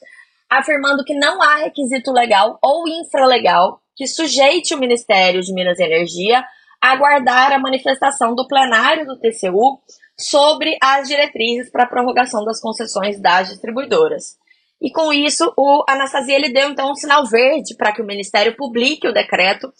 afirmando 0.49 1.05
que 1.05 1.15
não 1.15 1.41
há 1.41 1.55
requisito 1.55 2.11
legal 2.11 2.59
ou 2.61 2.85
infralegal 2.87 3.79
que 3.95 4.05
sujeite 4.05 4.75
o 4.75 4.77
Ministério 4.77 5.41
de 5.41 5.53
Minas 5.53 5.79
e 5.79 5.83
Energia 5.83 6.43
a 6.81 6.91
aguardar 6.91 7.53
a 7.53 7.59
manifestação 7.59 8.35
do 8.35 8.45
plenário 8.45 9.05
do 9.05 9.17
TCU 9.17 9.79
sobre 10.17 10.77
as 10.83 11.07
diretrizes 11.07 11.71
para 11.71 11.83
a 11.83 11.87
prorrogação 11.87 12.43
das 12.43 12.59
concessões 12.59 13.19
das 13.19 13.47
distribuidoras. 13.47 14.37
E 14.81 14.91
com 14.91 15.13
isso, 15.13 15.51
o 15.57 15.85
Anastasia 15.87 16.35
ele 16.35 16.51
deu 16.51 16.69
então 16.69 16.91
um 16.91 16.95
sinal 16.95 17.25
verde 17.25 17.73
para 17.77 17.93
que 17.93 18.01
o 18.01 18.05
Ministério 18.05 18.55
publique 18.57 19.07
o 19.07 19.13
decreto 19.13 19.71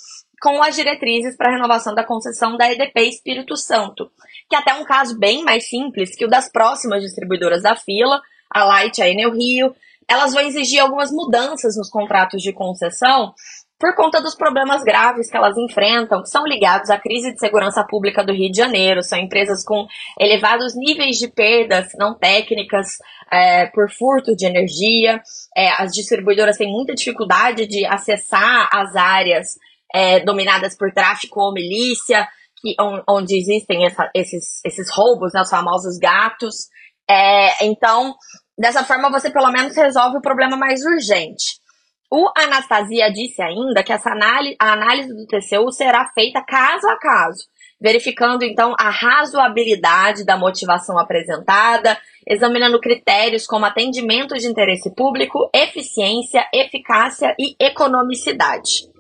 com 0.42 0.62
as 0.62 0.76
diretrizes 0.76 1.36
para 1.36 1.50
a 1.50 1.54
renovação 1.54 1.94
da 1.94 2.04
concessão 2.04 2.58
da 2.58 2.72
EDP 2.72 3.02
Espírito 3.02 3.56
Santo, 3.56 4.12
que 4.50 4.56
é 4.56 4.60
até 4.60 4.74
um 4.74 4.84
caso 4.84 5.18
bem 5.18 5.44
mais 5.44 5.70
simples 5.70 6.16
que 6.16 6.26
o 6.26 6.30
das 6.30 6.52
próximas 6.52 7.04
distribuidoras 7.04 7.64
da 7.64 7.76
fila, 7.76 8.22
a 8.50 8.64
Light, 8.64 9.02
a 9.02 9.10
Enel 9.10 9.32
Rio, 9.32 9.76
elas 10.08 10.34
vão 10.34 10.44
exigir 10.44 10.80
algumas 10.80 11.12
mudanças 11.12 11.76
nos 11.76 11.90
contratos 11.90 12.42
de 12.42 12.54
concessão 12.54 13.34
por 13.78 13.94
conta 13.96 14.22
dos 14.22 14.36
problemas 14.36 14.84
graves 14.84 15.30
que 15.30 15.36
elas 15.36 15.58
enfrentam, 15.58 16.22
que 16.22 16.30
são 16.30 16.46
ligados 16.46 16.90
à 16.90 16.98
crise 16.98 17.34
de 17.34 17.40
segurança 17.40 17.84
pública 17.84 18.24
do 18.24 18.32
Rio 18.32 18.50
de 18.50 18.58
Janeiro. 18.58 19.04
São 19.04 19.20
empresas 19.20 19.64
com 19.66 19.86
elevados 20.20 20.76
níveis 20.76 21.18
de 21.18 21.28
perdas 21.28 21.90
não 21.98 22.14
técnicas 22.18 22.88
é, 23.32 23.66
por 23.68 23.90
furto 23.92 24.36
de 24.36 24.46
energia. 24.46 25.22
É, 25.56 25.70
as 25.82 25.92
distribuidoras 25.92 26.58
têm 26.58 26.72
muita 26.72 26.94
dificuldade 26.94 27.68
de 27.68 27.86
acessar 27.86 28.70
as 28.72 28.96
áreas 28.96 29.56
é, 29.96 30.20
dominadas 30.20 30.78
por 30.78 30.92
tráfico 30.92 31.40
ou 31.40 31.54
milícia 31.54 32.28
que, 32.58 32.76
onde 33.08 33.38
existem 33.38 33.86
essa, 33.86 34.12
esses, 34.14 34.60
esses 34.66 34.92
roubos, 34.92 35.32
né, 35.34 35.40
os 35.40 35.50
famosos 35.50 35.98
gatos. 35.98 36.68
É, 37.10 37.66
então, 37.66 38.14
dessa 38.58 38.84
forma, 38.84 39.10
você 39.10 39.30
pelo 39.30 39.50
menos 39.52 39.74
resolve 39.74 40.18
o 40.18 40.22
problema 40.22 40.58
mais 40.58 40.84
urgente. 40.84 41.64
O 42.12 42.30
Anastasia 42.38 43.10
disse 43.12 43.42
ainda 43.42 43.84
que 43.84 43.94
essa 43.94 44.12
análise, 44.12 44.56
a 44.60 44.74
análise 44.74 45.10
do 45.10 45.26
TCU 45.26 45.72
será 45.72 46.12
feita 46.14 46.44
caso 46.46 46.88
a 46.88 47.00
caso, 47.00 47.46
verificando 47.80 48.44
então 48.44 48.76
a 48.78 48.90
razoabilidade 48.90 50.26
da 50.26 50.38
motivação 50.38 51.00
apresentada, 51.00 51.98
examinando 52.28 52.82
critérios 52.82 53.48
como 53.48 53.66
atendimento 53.66 54.36
de 54.36 54.48
interesse 54.48 54.94
público, 54.94 55.50
eficiência, 55.54 56.46
eficácia 56.54 57.34
e 57.40 57.56
economicidade. 57.60 58.95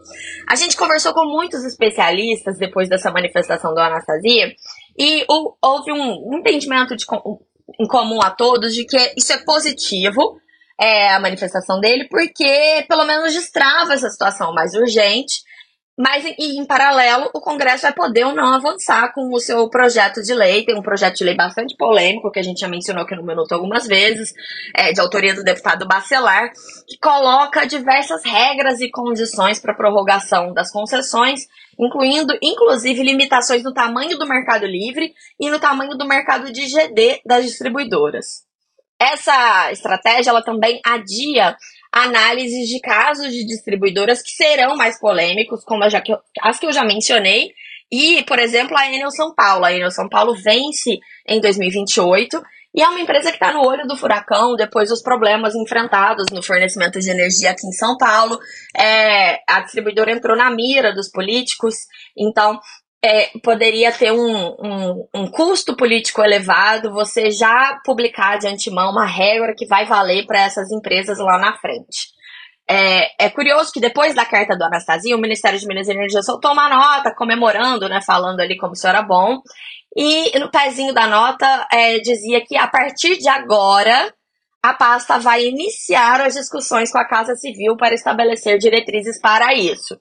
A 0.48 0.56
gente 0.56 0.78
conversou 0.78 1.14
com 1.14 1.26
muitos 1.26 1.64
especialistas 1.64 2.58
depois 2.58 2.90
dessa 2.90 3.12
manifestação 3.12 3.74
do 3.74 3.80
Anastasia 3.80 4.54
e 4.98 5.26
houve 5.62 5.92
um 5.92 6.38
entendimento 6.38 6.96
de, 6.96 7.06
em 7.80 7.88
comum 7.88 8.22
a 8.22 8.30
todos 8.30 8.74
de 8.74 8.86
que 8.86 9.14
isso 9.18 9.34
é 9.34 9.38
positivo, 9.44 10.40
é, 10.80 11.14
a 11.14 11.20
manifestação 11.20 11.80
dele, 11.80 12.08
porque 12.10 12.86
pelo 12.88 13.06
menos 13.06 13.34
destrava 13.34 13.94
essa 13.94 14.10
situação 14.10 14.54
mais 14.54 14.74
urgente 14.74 15.44
mas, 15.98 16.26
em, 16.26 16.60
em 16.60 16.66
paralelo, 16.66 17.30
o 17.34 17.40
Congresso 17.40 17.84
vai 17.84 17.94
poder 17.94 18.26
ou 18.26 18.36
não 18.36 18.54
avançar 18.54 19.14
com 19.14 19.34
o 19.34 19.40
seu 19.40 19.70
projeto 19.70 20.22
de 20.22 20.34
lei. 20.34 20.66
Tem 20.66 20.78
um 20.78 20.82
projeto 20.82 21.16
de 21.16 21.24
lei 21.24 21.36
bastante 21.36 21.76
polêmico, 21.78 22.30
que 22.32 22.40
a 22.40 22.44
gente 22.44 22.60
já 22.60 22.68
mencionou 22.68 23.04
aqui 23.04 23.16
no 23.16 23.24
Minuto 23.24 23.54
algumas 23.54 23.88
vezes, 23.88 24.34
é, 24.76 24.92
de 24.92 25.00
autoria 25.00 25.34
do 25.34 25.44
deputado 25.44 25.88
Bacelar, 25.88 26.52
que 26.86 26.98
coloca 27.00 27.66
diversas 27.66 28.26
regras 28.26 28.82
e 28.82 28.92
condições 28.92 29.58
para 29.60 29.74
prorrogação 29.74 30.54
das 30.54 30.70
concessões, 30.70 31.48
incluindo, 31.80 32.38
inclusive, 32.42 33.02
limitações 33.02 33.64
no 33.64 33.74
tamanho 33.74 34.18
do 34.18 34.28
mercado 34.28 34.66
livre 34.66 35.14
e 35.40 35.50
no 35.50 35.60
tamanho 35.60 35.98
do 35.98 36.06
mercado 36.06 36.52
de 36.52 36.68
GD 36.68 37.22
das 37.26 37.46
distribuidoras. 37.46 38.44
Essa 39.00 39.72
estratégia 39.72 40.30
ela 40.30 40.42
também 40.42 40.80
adia 40.86 41.56
análises 41.96 42.68
de 42.68 42.82
casos 42.82 43.32
de 43.32 43.46
distribuidoras 43.46 44.22
que 44.22 44.32
serão 44.32 44.76
mais 44.76 45.00
polêmicos, 45.00 45.64
como 45.64 45.86
as 45.86 45.94
que 46.02 46.12
eu, 46.12 46.18
as 46.42 46.60
que 46.60 46.66
eu 46.66 46.74
já 46.74 46.84
mencionei, 46.84 47.54
e, 47.90 48.22
por 48.24 48.38
exemplo, 48.38 48.78
a 48.78 48.92
Enel 48.92 49.12
São 49.12 49.34
Paulo. 49.34 49.64
A 49.64 49.72
Enel 49.72 49.92
São 49.92 50.10
Paulo 50.10 50.36
vence 50.36 51.00
em 51.26 51.40
2028 51.40 52.44
e 52.76 52.82
é 52.82 52.90
uma 52.90 53.00
empresa 53.00 53.30
que 53.30 53.38
está 53.38 53.54
no 53.54 53.66
olho 53.66 53.88
do 53.88 53.96
furacão 53.96 54.56
depois 54.58 54.90
dos 54.90 55.02
problemas 55.02 55.56
enfrentados 55.56 56.26
no 56.32 56.44
fornecimento 56.44 57.00
de 57.00 57.10
energia 57.10 57.52
aqui 57.52 57.66
em 57.66 57.72
São 57.72 57.96
Paulo. 57.98 58.38
É, 58.76 59.40
a 59.48 59.62
distribuidora 59.62 60.12
entrou 60.12 60.36
na 60.36 60.52
mira 60.52 60.94
dos 60.94 61.10
políticos, 61.10 61.76
então 62.18 62.60
é, 63.06 63.30
poderia 63.44 63.92
ter 63.92 64.12
um, 64.12 64.56
um, 64.60 65.08
um, 65.14 65.28
custo 65.28 65.76
político 65.76 66.24
elevado 66.24 66.92
você 66.92 67.30
já 67.30 67.80
publicar 67.86 68.38
de 68.38 68.48
antemão 68.48 68.92
uma 68.92 69.06
regra 69.06 69.54
que 69.56 69.68
vai 69.68 69.86
valer 69.86 70.26
para 70.26 70.42
essas 70.42 70.72
empresas 70.72 71.20
lá 71.20 71.38
na 71.38 71.56
frente. 71.58 72.16
É, 72.68 73.26
é, 73.26 73.30
curioso 73.30 73.72
que 73.72 73.80
depois 73.80 74.16
da 74.16 74.26
carta 74.26 74.58
do 74.58 74.64
Anastasia, 74.64 75.16
o 75.16 75.22
Ministério 75.22 75.60
de 75.60 75.68
Minas 75.68 75.88
e 75.88 75.92
Energia 75.92 76.24
soltou 76.24 76.52
uma 76.52 76.68
nota 76.68 77.14
comemorando, 77.14 77.88
né, 77.88 78.02
falando 78.02 78.40
ali 78.40 78.58
como 78.58 78.74
isso 78.74 78.88
era 78.88 79.04
bom, 79.04 79.40
e 79.96 80.38
no 80.40 80.50
pezinho 80.50 80.94
da 80.94 81.06
nota 81.06 81.68
é, 81.72 82.00
dizia 82.00 82.44
que 82.44 82.58
a 82.58 82.68
partir 82.68 83.18
de 83.18 83.30
agora 83.30 84.12
a 84.64 84.74
pasta 84.74 85.20
vai 85.20 85.46
iniciar 85.46 86.22
as 86.22 86.34
discussões 86.34 86.92
com 86.92 86.98
a 86.98 87.08
Casa 87.08 87.36
Civil 87.36 87.78
para 87.78 87.94
estabelecer 87.94 88.58
diretrizes 88.58 89.22
para 89.22 89.54
isso. 89.54 89.96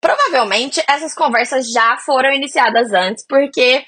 Provavelmente 0.00 0.82
essas 0.88 1.14
conversas 1.14 1.70
já 1.70 1.96
foram 1.98 2.32
iniciadas 2.32 2.92
antes, 2.92 3.24
porque, 3.26 3.82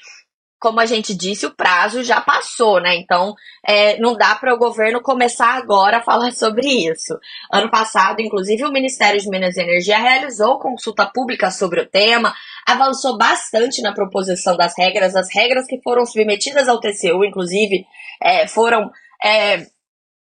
como 0.59 0.81
a 0.81 0.85
gente 0.85 1.15
disse, 1.15 1.45
o 1.45 1.55
prazo 1.55 2.03
já 2.03 2.19
passou, 2.19 2.81
né? 2.81 2.97
Então, 2.97 3.33
é, 3.65 3.97
não 3.97 4.13
dá 4.13 4.35
para 4.35 4.53
o 4.53 4.57
governo 4.57 5.01
começar 5.01 5.55
agora 5.55 5.97
a 5.97 6.03
falar 6.03 6.31
sobre 6.35 6.67
isso. 6.67 7.17
Ano 7.51 7.71
passado, 7.71 8.21
inclusive, 8.21 8.65
o 8.65 8.71
Ministério 8.71 9.21
de 9.21 9.29
Minas 9.29 9.55
e 9.55 9.61
Energia 9.61 9.97
realizou 9.97 10.59
consulta 10.59 11.05
pública 11.05 11.49
sobre 11.49 11.79
o 11.79 11.89
tema, 11.89 12.33
avançou 12.67 13.17
bastante 13.17 13.81
na 13.81 13.93
proposição 13.93 14.57
das 14.57 14.73
regras, 14.77 15.15
as 15.15 15.33
regras 15.33 15.65
que 15.65 15.81
foram 15.81 16.05
submetidas 16.05 16.67
ao 16.67 16.79
TCU, 16.79 17.23
inclusive, 17.23 17.85
é, 18.21 18.47
foram. 18.47 18.91
É, 19.23 19.65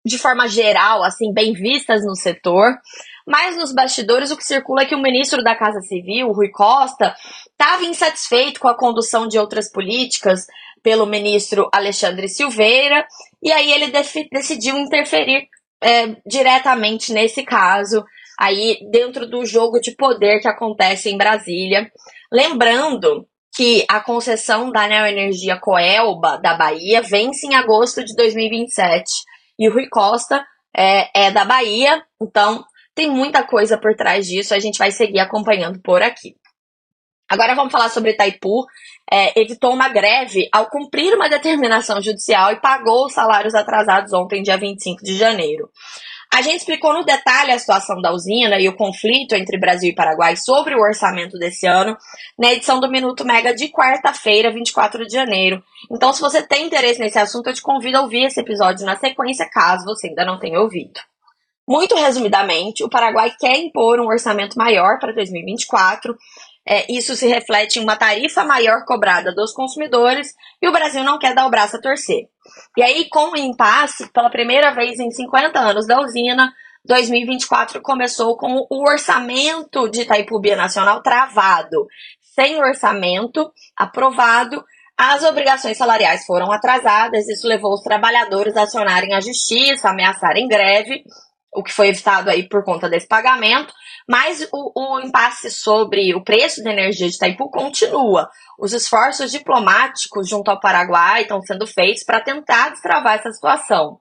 de 0.05 0.19
forma 0.19 0.49
geral, 0.49 1.03
assim, 1.05 1.33
bem 1.33 1.53
vistas 1.53 2.05
no 2.05 2.17
setor. 2.17 2.77
Mas 3.27 3.57
nos 3.57 3.73
bastidores 3.73 4.31
o 4.31 4.37
que 4.37 4.45
circula 4.45 4.83
é 4.83 4.87
que 4.87 4.95
o 4.95 5.03
ministro 5.03 5.43
da 5.43 5.55
Casa 5.55 5.81
Civil, 5.81 6.33
Rui 6.33 6.51
Costa, 6.51 7.15
estava 7.51 7.85
insatisfeito 7.85 8.59
com 8.59 8.69
a 8.69 8.77
condução 8.77 9.29
de 9.29 9.39
outras 9.39 9.71
políticas 9.71 10.47
pelo 10.83 11.07
ministro 11.07 11.69
Alexandre 11.73 12.29
Silveira, 12.29 13.07
e 13.41 13.53
aí 13.53 13.71
ele 13.71 13.93
decidiu 14.33 14.77
interferir 14.77 15.47
é, 15.81 16.17
diretamente 16.27 17.13
nesse 17.13 17.45
caso, 17.45 18.05
aí 18.39 18.79
dentro 18.91 19.29
do 19.29 19.45
jogo 19.45 19.81
de 19.81 19.95
poder 19.95 20.41
que 20.41 20.49
acontece 20.49 21.09
em 21.09 21.17
Brasília. 21.17 21.89
Lembrando 22.33 23.27
que 23.55 23.85
a 23.89 24.01
concessão 24.01 24.73
da 24.73 24.89
Neoenergia 24.89 25.57
Coelba 25.61 26.39
da 26.39 26.55
Bahia 26.55 27.03
vence 27.03 27.47
em 27.47 27.55
agosto 27.55 28.03
de 28.05 28.15
2027 28.17 29.05
e 29.63 29.69
o 29.69 29.73
Rui 29.73 29.89
Costa 29.89 30.45
é, 30.77 31.27
é 31.27 31.31
da 31.31 31.45
Bahia, 31.45 32.03
então 32.21 32.65
Tem 32.95 33.09
muita 33.11 33.43
coisa 33.43 33.79
por 33.79 33.95
trás 33.95 34.27
disso, 34.27 34.55
a 34.55 34.59
gente 34.59 34.77
vai 34.77 34.91
seguir 34.91 35.21
acompanhando 35.21 35.81
por 35.81 36.03
aqui. 36.03 36.35
Agora 37.27 37.55
vamos 37.55 37.73
falar 37.73 37.89
sobre 37.89 38.11
Itaipu. 38.11 38.67
É, 39.11 39.41
evitou 39.41 39.73
uma 39.73 39.89
greve 39.89 40.47
ao 40.53 40.69
cumprir 40.69 41.15
uma 41.15 41.29
determinação 41.29 42.03
judicial 42.03 42.53
e 42.53 42.61
pagou 42.61 43.07
os 43.07 43.15
salários 43.15 43.55
atrasados 43.55 44.13
ontem, 44.13 44.43
dia 44.43 44.59
25 44.59 45.03
de 45.03 45.17
janeiro. 45.17 45.71
A 46.33 46.41
gente 46.41 46.61
explicou 46.61 46.95
no 46.95 47.05
detalhe 47.05 47.53
a 47.53 47.59
situação 47.59 48.01
da 48.01 48.11
usina 48.11 48.59
e 48.59 48.67
o 48.67 48.75
conflito 48.75 49.35
entre 49.35 49.59
Brasil 49.59 49.91
e 49.91 49.95
Paraguai 49.95 50.35
sobre 50.35 50.75
o 50.75 50.81
orçamento 50.81 51.39
desse 51.39 51.67
ano 51.67 51.95
na 52.39 52.53
edição 52.53 52.81
do 52.81 52.91
Minuto 52.91 53.23
Mega 53.23 53.55
de 53.55 53.69
quarta-feira, 53.69 54.51
24 54.51 55.07
de 55.07 55.13
janeiro. 55.13 55.63
Então, 55.91 56.11
se 56.11 56.23
você 56.23 56.43
tem 56.43 56.67
interesse 56.67 57.01
nesse 57.01 57.19
assunto, 57.19 57.49
eu 57.49 57.55
te 57.55 57.61
convido 57.61 57.99
a 57.99 58.01
ouvir 58.01 58.25
esse 58.25 58.41
episódio 58.41 58.87
na 58.87 58.97
sequência, 58.97 59.47
caso 59.53 59.85
você 59.85 60.09
ainda 60.09 60.25
não 60.25 60.39
tenha 60.39 60.59
ouvido. 60.59 60.99
Muito 61.69 61.95
resumidamente, 61.95 62.83
o 62.83 62.89
Paraguai 62.89 63.31
quer 63.39 63.59
impor 63.59 64.01
um 64.01 64.09
orçamento 64.09 64.57
maior 64.57 64.99
para 64.99 65.13
2024 65.13 66.17
é, 66.67 66.91
isso 66.93 67.17
se 67.17 67.27
reflete 67.27 67.79
em 67.79 67.83
uma 67.83 67.97
tarifa 67.97 68.45
maior 68.45 68.85
cobrada 68.85 69.35
dos 69.35 69.53
consumidores 69.53 70.33
e 70.61 70.69
o 70.69 70.73
Brasil 70.73 71.03
não 71.03 71.19
quer 71.19 71.35
dar 71.35 71.47
o 71.47 71.51
braço 71.51 71.77
a 71.77 71.81
torcer. 71.81 72.29
E 72.77 72.83
aí, 72.83 73.09
com 73.09 73.33
o 73.33 73.37
impasse, 73.37 74.11
pela 74.13 74.31
primeira 74.31 74.73
vez 74.73 74.99
em 74.99 75.11
50 75.11 75.59
anos 75.59 75.87
da 75.87 76.01
usina, 76.01 76.53
2024 76.85 77.81
começou 77.81 78.37
com 78.37 78.67
o 78.69 78.83
orçamento 78.89 79.89
de 79.89 80.03
Itaipu 80.03 80.41
Nacional 80.57 81.03
travado. 81.03 81.87
Sem 82.35 82.59
orçamento 82.61 83.53
aprovado, 83.77 84.65
as 84.97 85.23
obrigações 85.23 85.77
salariais 85.77 86.25
foram 86.25 86.51
atrasadas, 86.53 87.29
isso 87.29 87.47
levou 87.47 87.75
os 87.75 87.83
trabalhadores 87.83 88.57
a 88.57 88.63
acionarem 88.63 89.15
a 89.15 89.21
justiça, 89.21 89.91
ameaçarem 89.91 90.49
greve, 90.49 91.05
o 91.55 91.63
que 91.63 91.73
foi 91.73 91.89
evitado 91.89 92.31
aí 92.31 92.49
por 92.49 92.65
conta 92.65 92.89
desse 92.89 93.07
pagamento, 93.07 93.75
mas 94.09 94.49
o, 94.53 94.73
o 94.75 95.01
impasse 95.01 95.51
sobre 95.51 96.15
o 96.15 96.25
preço 96.25 96.63
da 96.63 96.73
energia 96.73 97.09
de 97.09 97.15
Itaipu 97.15 97.51
continua. 97.51 98.29
Os 98.59 98.73
esforços 98.73 99.31
diplomáticos 99.31 100.29
junto 100.29 100.51
ao 100.51 100.61
Paraguai 100.61 101.23
estão 101.23 101.43
sendo 101.43 101.67
feitos 101.67 102.05
para 102.05 102.21
tentar 102.21 102.71
destravar 102.71 103.19
essa 103.19 103.31
situação. 103.31 103.99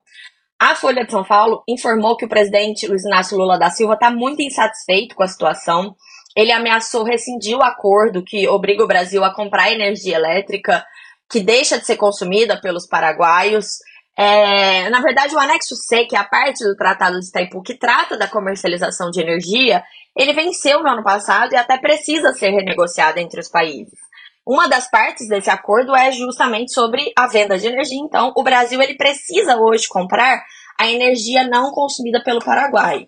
A 0.59 0.75
Folha 0.75 1.03
de 1.03 1.11
São 1.11 1.23
Paulo 1.23 1.63
informou 1.67 2.15
que 2.15 2.25
o 2.25 2.29
presidente 2.29 2.87
Luiz 2.87 3.03
Inácio 3.03 3.35
Lula 3.37 3.57
da 3.57 3.71
Silva 3.71 3.95
está 3.95 4.11
muito 4.11 4.41
insatisfeito 4.41 5.15
com 5.15 5.23
a 5.23 5.27
situação. 5.27 5.95
Ele 6.35 6.51
ameaçou 6.51 7.03
rescindir 7.03 7.57
o 7.57 7.63
acordo 7.63 8.23
que 8.23 8.47
obriga 8.47 8.83
o 8.83 8.87
Brasil 8.87 9.23
a 9.23 9.33
comprar 9.33 9.71
energia 9.71 10.15
elétrica 10.15 10.85
que 11.31 11.39
deixa 11.39 11.79
de 11.79 11.85
ser 11.85 11.95
consumida 11.95 12.59
pelos 12.61 12.85
paraguaios. 12.85 13.77
É, 14.17 14.89
na 14.89 15.01
verdade, 15.01 15.35
o 15.35 15.39
anexo 15.39 15.75
C, 15.75 16.05
que 16.05 16.15
é 16.15 16.19
a 16.19 16.23
parte 16.23 16.63
do 16.63 16.75
Tratado 16.75 17.19
de 17.19 17.27
Itaipu 17.27 17.61
que 17.61 17.73
trata 17.73 18.17
da 18.17 18.27
comercialização 18.27 19.09
de 19.09 19.21
energia, 19.21 19.83
ele 20.15 20.33
venceu 20.33 20.83
no 20.83 20.89
ano 20.89 21.03
passado 21.03 21.53
e 21.53 21.57
até 21.57 21.77
precisa 21.77 22.33
ser 22.33 22.49
renegociado 22.49 23.19
entre 23.19 23.39
os 23.39 23.47
países. 23.47 23.97
Uma 24.45 24.67
das 24.67 24.89
partes 24.89 25.27
desse 25.27 25.49
acordo 25.49 25.95
é 25.95 26.11
justamente 26.11 26.73
sobre 26.73 27.11
a 27.17 27.27
venda 27.27 27.57
de 27.57 27.67
energia. 27.67 27.99
Então, 27.99 28.33
o 28.35 28.43
Brasil 28.43 28.81
ele 28.81 28.95
precisa 28.95 29.57
hoje 29.57 29.87
comprar 29.87 30.43
a 30.79 30.89
energia 30.89 31.47
não 31.47 31.71
consumida 31.71 32.21
pelo 32.23 32.43
Paraguai. 32.43 33.07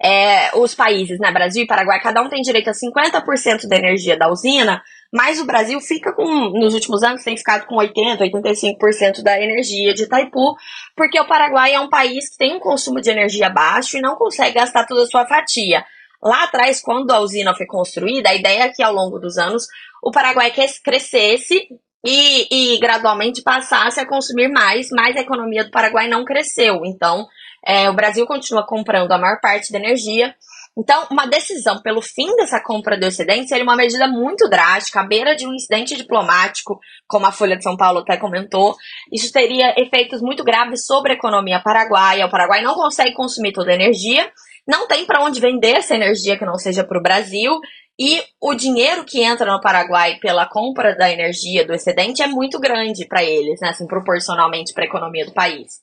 É, 0.00 0.56
os 0.56 0.74
países, 0.74 1.18
né, 1.18 1.32
Brasil 1.32 1.64
e 1.64 1.66
Paraguai, 1.66 2.00
cada 2.00 2.22
um 2.22 2.28
tem 2.28 2.40
direito 2.40 2.70
a 2.70 2.72
50% 2.72 3.66
da 3.68 3.76
energia 3.76 4.16
da 4.16 4.30
usina, 4.30 4.80
mas 5.12 5.40
o 5.40 5.44
Brasil 5.44 5.80
fica 5.80 6.12
com, 6.12 6.50
nos 6.50 6.74
últimos 6.74 7.02
anos, 7.02 7.24
tem 7.24 7.36
ficado 7.36 7.66
com 7.66 7.76
80%, 7.76 8.18
85% 8.20 9.22
da 9.22 9.40
energia 9.40 9.92
de 9.94 10.04
Itaipu, 10.04 10.54
porque 10.94 11.18
o 11.18 11.26
Paraguai 11.26 11.74
é 11.74 11.80
um 11.80 11.88
país 11.88 12.30
que 12.30 12.36
tem 12.36 12.54
um 12.54 12.60
consumo 12.60 13.00
de 13.00 13.10
energia 13.10 13.50
baixo 13.50 13.96
e 13.96 14.00
não 14.00 14.14
consegue 14.14 14.54
gastar 14.54 14.86
toda 14.86 15.02
a 15.02 15.06
sua 15.06 15.26
fatia. 15.26 15.84
Lá 16.22 16.44
atrás, 16.44 16.80
quando 16.80 17.10
a 17.10 17.20
usina 17.20 17.54
foi 17.54 17.66
construída, 17.66 18.30
a 18.30 18.34
ideia 18.34 18.64
é 18.64 18.68
que 18.68 18.82
ao 18.82 18.92
longo 18.92 19.18
dos 19.18 19.38
anos 19.38 19.66
o 20.02 20.10
Paraguai 20.10 20.52
crescesse 20.84 21.68
e, 22.04 22.74
e 22.74 22.78
gradualmente 22.78 23.42
passasse 23.42 23.98
a 24.00 24.06
consumir 24.06 24.48
mais, 24.48 24.88
mas 24.92 25.16
a 25.16 25.20
economia 25.20 25.64
do 25.64 25.70
Paraguai 25.70 26.08
não 26.08 26.24
cresceu. 26.24 26.82
Então, 26.84 27.26
é, 27.64 27.88
o 27.90 27.94
Brasil 27.94 28.26
continua 28.26 28.66
comprando 28.66 29.12
a 29.12 29.18
maior 29.18 29.40
parte 29.40 29.72
da 29.72 29.78
energia. 29.78 30.34
Então, 30.76 31.06
uma 31.10 31.26
decisão 31.26 31.82
pelo 31.82 32.00
fim 32.00 32.36
dessa 32.36 32.62
compra 32.62 32.96
do 32.96 33.04
excedente 33.04 33.48
seria 33.48 33.64
uma 33.64 33.74
medida 33.74 34.06
muito 34.06 34.48
drástica, 34.48 35.00
à 35.00 35.04
beira 35.04 35.34
de 35.34 35.46
um 35.46 35.52
incidente 35.52 35.96
diplomático, 35.96 36.78
como 37.08 37.26
a 37.26 37.32
Folha 37.32 37.56
de 37.56 37.64
São 37.64 37.76
Paulo 37.76 38.00
até 38.00 38.16
comentou. 38.16 38.76
Isso 39.12 39.32
teria 39.32 39.74
efeitos 39.76 40.22
muito 40.22 40.44
graves 40.44 40.86
sobre 40.86 41.12
a 41.12 41.16
economia 41.16 41.60
paraguaia. 41.60 42.26
O 42.26 42.30
Paraguai 42.30 42.62
não 42.62 42.74
consegue 42.74 43.12
consumir 43.14 43.52
toda 43.52 43.72
a 43.72 43.74
energia 43.74 44.30
não 44.68 44.86
tem 44.86 45.06
para 45.06 45.24
onde 45.24 45.40
vender 45.40 45.78
essa 45.78 45.94
energia 45.94 46.36
que 46.36 46.44
não 46.44 46.58
seja 46.58 46.84
para 46.84 46.98
o 46.98 47.02
Brasil 47.02 47.58
e 47.98 48.22
o 48.38 48.54
dinheiro 48.54 49.02
que 49.02 49.22
entra 49.22 49.50
no 49.50 49.62
Paraguai 49.62 50.18
pela 50.20 50.46
compra 50.46 50.94
da 50.94 51.10
energia 51.10 51.66
do 51.66 51.72
excedente 51.72 52.22
é 52.22 52.26
muito 52.26 52.60
grande 52.60 53.06
para 53.08 53.24
eles, 53.24 53.58
né, 53.60 53.70
assim, 53.70 53.86
proporcionalmente 53.86 54.74
para 54.74 54.84
a 54.84 54.86
economia 54.86 55.24
do 55.24 55.32
país. 55.32 55.80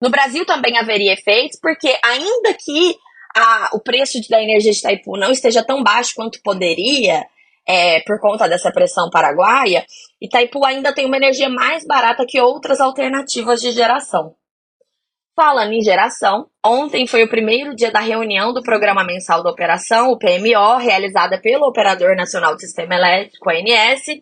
No 0.00 0.10
Brasil 0.10 0.46
também 0.46 0.78
haveria 0.78 1.12
efeitos, 1.12 1.58
porque 1.60 1.94
ainda 2.02 2.54
que 2.54 2.96
a, 3.36 3.70
o 3.74 3.80
preço 3.80 4.18
da 4.28 4.42
energia 4.42 4.72
de 4.72 4.78
Itaipu 4.78 5.16
não 5.16 5.30
esteja 5.30 5.62
tão 5.62 5.82
baixo 5.82 6.14
quanto 6.16 6.40
poderia, 6.42 7.26
é, 7.66 8.00
por 8.00 8.18
conta 8.20 8.48
dessa 8.48 8.72
pressão 8.72 9.10
paraguaia, 9.10 9.84
Itaipu 10.20 10.64
ainda 10.64 10.92
tem 10.92 11.06
uma 11.06 11.16
energia 11.16 11.48
mais 11.48 11.86
barata 11.86 12.24
que 12.26 12.40
outras 12.40 12.80
alternativas 12.80 13.60
de 13.60 13.72
geração. 13.72 14.34
Falando 15.36 15.72
em 15.72 15.80
geração, 15.80 16.48
ontem 16.64 17.06
foi 17.06 17.22
o 17.22 17.28
primeiro 17.28 17.74
dia 17.74 17.90
da 17.90 18.00
reunião 18.00 18.52
do 18.52 18.62
Programa 18.62 19.04
Mensal 19.04 19.42
da 19.42 19.50
Operação, 19.50 20.10
o 20.10 20.18
PMO, 20.18 20.76
realizada 20.78 21.40
pelo 21.40 21.66
Operador 21.66 22.16
Nacional 22.16 22.54
do 22.54 22.60
Sistema 22.60 22.94
Elétrico, 22.94 23.48
ANS, 23.48 24.20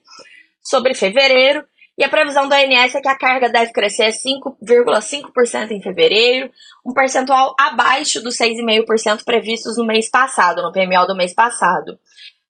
sobre 0.63 0.95
fevereiro, 0.95 1.65
e 1.99 2.05
a 2.05 2.09
previsão 2.09 2.49
da 2.49 2.59
ANS 2.59 2.95
é 2.95 3.01
que 3.01 3.09
a 3.09 3.19
carga 3.19 3.49
deve 3.51 3.73
crescer 3.73 4.13
5,5% 4.13 5.73
em 5.73 5.83
fevereiro, 5.83 6.49
um 6.87 6.93
percentual 6.93 7.57
abaixo 7.59 8.23
dos 8.23 8.37
6,5% 8.39 9.25
previstos 9.25 9.77
no 9.77 9.85
mês 9.85 10.09
passado, 10.09 10.63
no 10.63 10.71
PMO 10.71 11.09
do 11.09 11.17
mês 11.17 11.35
passado. 11.35 11.99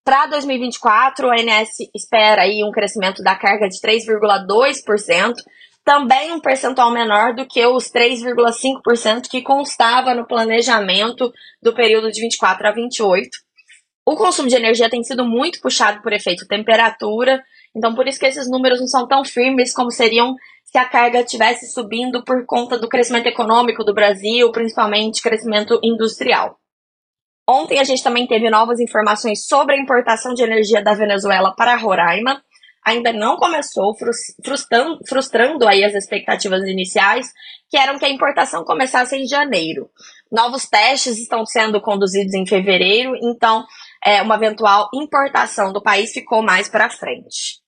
Para 0.04 0.26
2024, 0.26 1.30
a 1.30 1.34
ANS 1.34 1.70
espera 1.94 2.42
aí 2.42 2.62
um 2.62 2.70
crescimento 2.70 3.22
da 3.22 3.34
carga 3.36 3.70
de 3.70 3.80
3,2%, 3.80 5.34
também 5.82 6.30
um 6.32 6.40
percentual 6.40 6.90
menor 6.90 7.34
do 7.34 7.46
que 7.46 7.64
os 7.64 7.90
3,5% 7.90 9.30
que 9.30 9.40
constava 9.40 10.12
no 10.12 10.26
planejamento 10.26 11.32
do 11.62 11.74
período 11.74 12.10
de 12.10 12.20
24 12.20 12.68
a 12.68 12.72
28. 12.72 13.30
O 14.04 14.14
consumo 14.14 14.48
de 14.48 14.56
energia 14.56 14.90
tem 14.90 15.02
sido 15.02 15.24
muito 15.24 15.58
puxado 15.60 16.02
por 16.02 16.12
efeito 16.12 16.46
temperatura, 16.46 17.42
então 17.74 17.94
por 17.94 18.06
isso 18.06 18.18
que 18.18 18.26
esses 18.26 18.48
números 18.48 18.80
não 18.80 18.86
são 18.86 19.06
tão 19.06 19.24
firmes 19.24 19.72
como 19.72 19.90
seriam 19.90 20.34
se 20.64 20.76
a 20.76 20.84
carga 20.84 21.20
estivesse 21.20 21.70
subindo 21.72 22.22
por 22.24 22.44
conta 22.44 22.78
do 22.78 22.88
crescimento 22.88 23.26
econômico 23.26 23.84
do 23.84 23.94
Brasil, 23.94 24.50
principalmente 24.52 25.22
crescimento 25.22 25.78
industrial. 25.82 26.58
Ontem 27.48 27.78
a 27.78 27.84
gente 27.84 28.02
também 28.02 28.26
teve 28.26 28.50
novas 28.50 28.78
informações 28.78 29.46
sobre 29.46 29.74
a 29.74 29.80
importação 29.80 30.34
de 30.34 30.42
energia 30.42 30.82
da 30.82 30.92
Venezuela 30.92 31.54
para 31.56 31.76
Roraima 31.76 32.42
ainda 32.88 33.12
não 33.12 33.36
começou, 33.36 33.94
frustrando, 34.42 34.98
frustrando 35.06 35.68
aí 35.68 35.84
as 35.84 35.94
expectativas 35.94 36.62
iniciais, 36.64 37.26
que 37.68 37.76
eram 37.76 37.98
que 37.98 38.04
a 38.04 38.10
importação 38.10 38.64
começasse 38.64 39.16
em 39.16 39.26
janeiro. 39.26 39.90
Novos 40.32 40.66
testes 40.66 41.18
estão 41.18 41.44
sendo 41.44 41.80
conduzidos 41.80 42.34
em 42.34 42.46
fevereiro, 42.46 43.14
então 43.22 43.64
é, 44.04 44.22
uma 44.22 44.36
eventual 44.36 44.88
importação 44.94 45.72
do 45.72 45.82
país 45.82 46.12
ficou 46.12 46.42
mais 46.42 46.68
para 46.68 46.90
frente. 46.90 47.60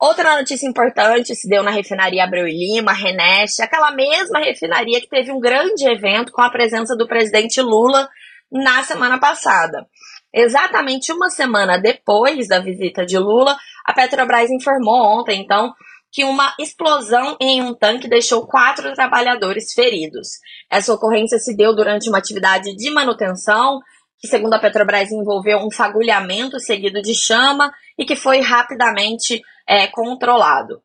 Outra 0.00 0.36
notícia 0.36 0.68
importante 0.68 1.34
se 1.34 1.48
deu 1.48 1.62
na 1.62 1.72
refinaria 1.72 2.22
Abreu 2.22 2.46
e 2.46 2.52
Lima, 2.52 2.92
Reneste, 2.92 3.62
aquela 3.62 3.90
mesma 3.90 4.38
refinaria 4.38 5.00
que 5.00 5.08
teve 5.08 5.32
um 5.32 5.40
grande 5.40 5.88
evento 5.88 6.30
com 6.30 6.40
a 6.40 6.50
presença 6.50 6.96
do 6.96 7.08
presidente 7.08 7.60
Lula 7.60 8.08
na 8.50 8.82
semana 8.84 9.18
passada. 9.18 9.86
Exatamente 10.32 11.12
uma 11.12 11.30
semana 11.30 11.78
depois 11.78 12.46
da 12.46 12.60
visita 12.60 13.04
de 13.04 13.18
Lula, 13.18 13.56
a 13.84 13.92
Petrobras 13.92 14.50
informou 14.50 15.18
ontem, 15.18 15.40
então, 15.40 15.74
que 16.12 16.24
uma 16.24 16.54
explosão 16.60 17.36
em 17.40 17.60
um 17.62 17.74
tanque 17.74 18.08
deixou 18.08 18.46
quatro 18.46 18.94
trabalhadores 18.94 19.72
feridos. 19.72 20.28
Essa 20.70 20.92
ocorrência 20.92 21.38
se 21.38 21.56
deu 21.56 21.74
durante 21.74 22.08
uma 22.08 22.18
atividade 22.18 22.74
de 22.76 22.90
manutenção, 22.90 23.80
que, 24.20 24.28
segundo 24.28 24.54
a 24.54 24.58
Petrobras, 24.58 25.10
envolveu 25.10 25.58
um 25.58 25.70
fagulhamento 25.70 26.58
seguido 26.58 27.00
de 27.00 27.14
chama 27.14 27.72
e 27.96 28.04
que 28.04 28.16
foi 28.16 28.40
rapidamente 28.40 29.40
é, 29.66 29.86
controlado. 29.86 30.82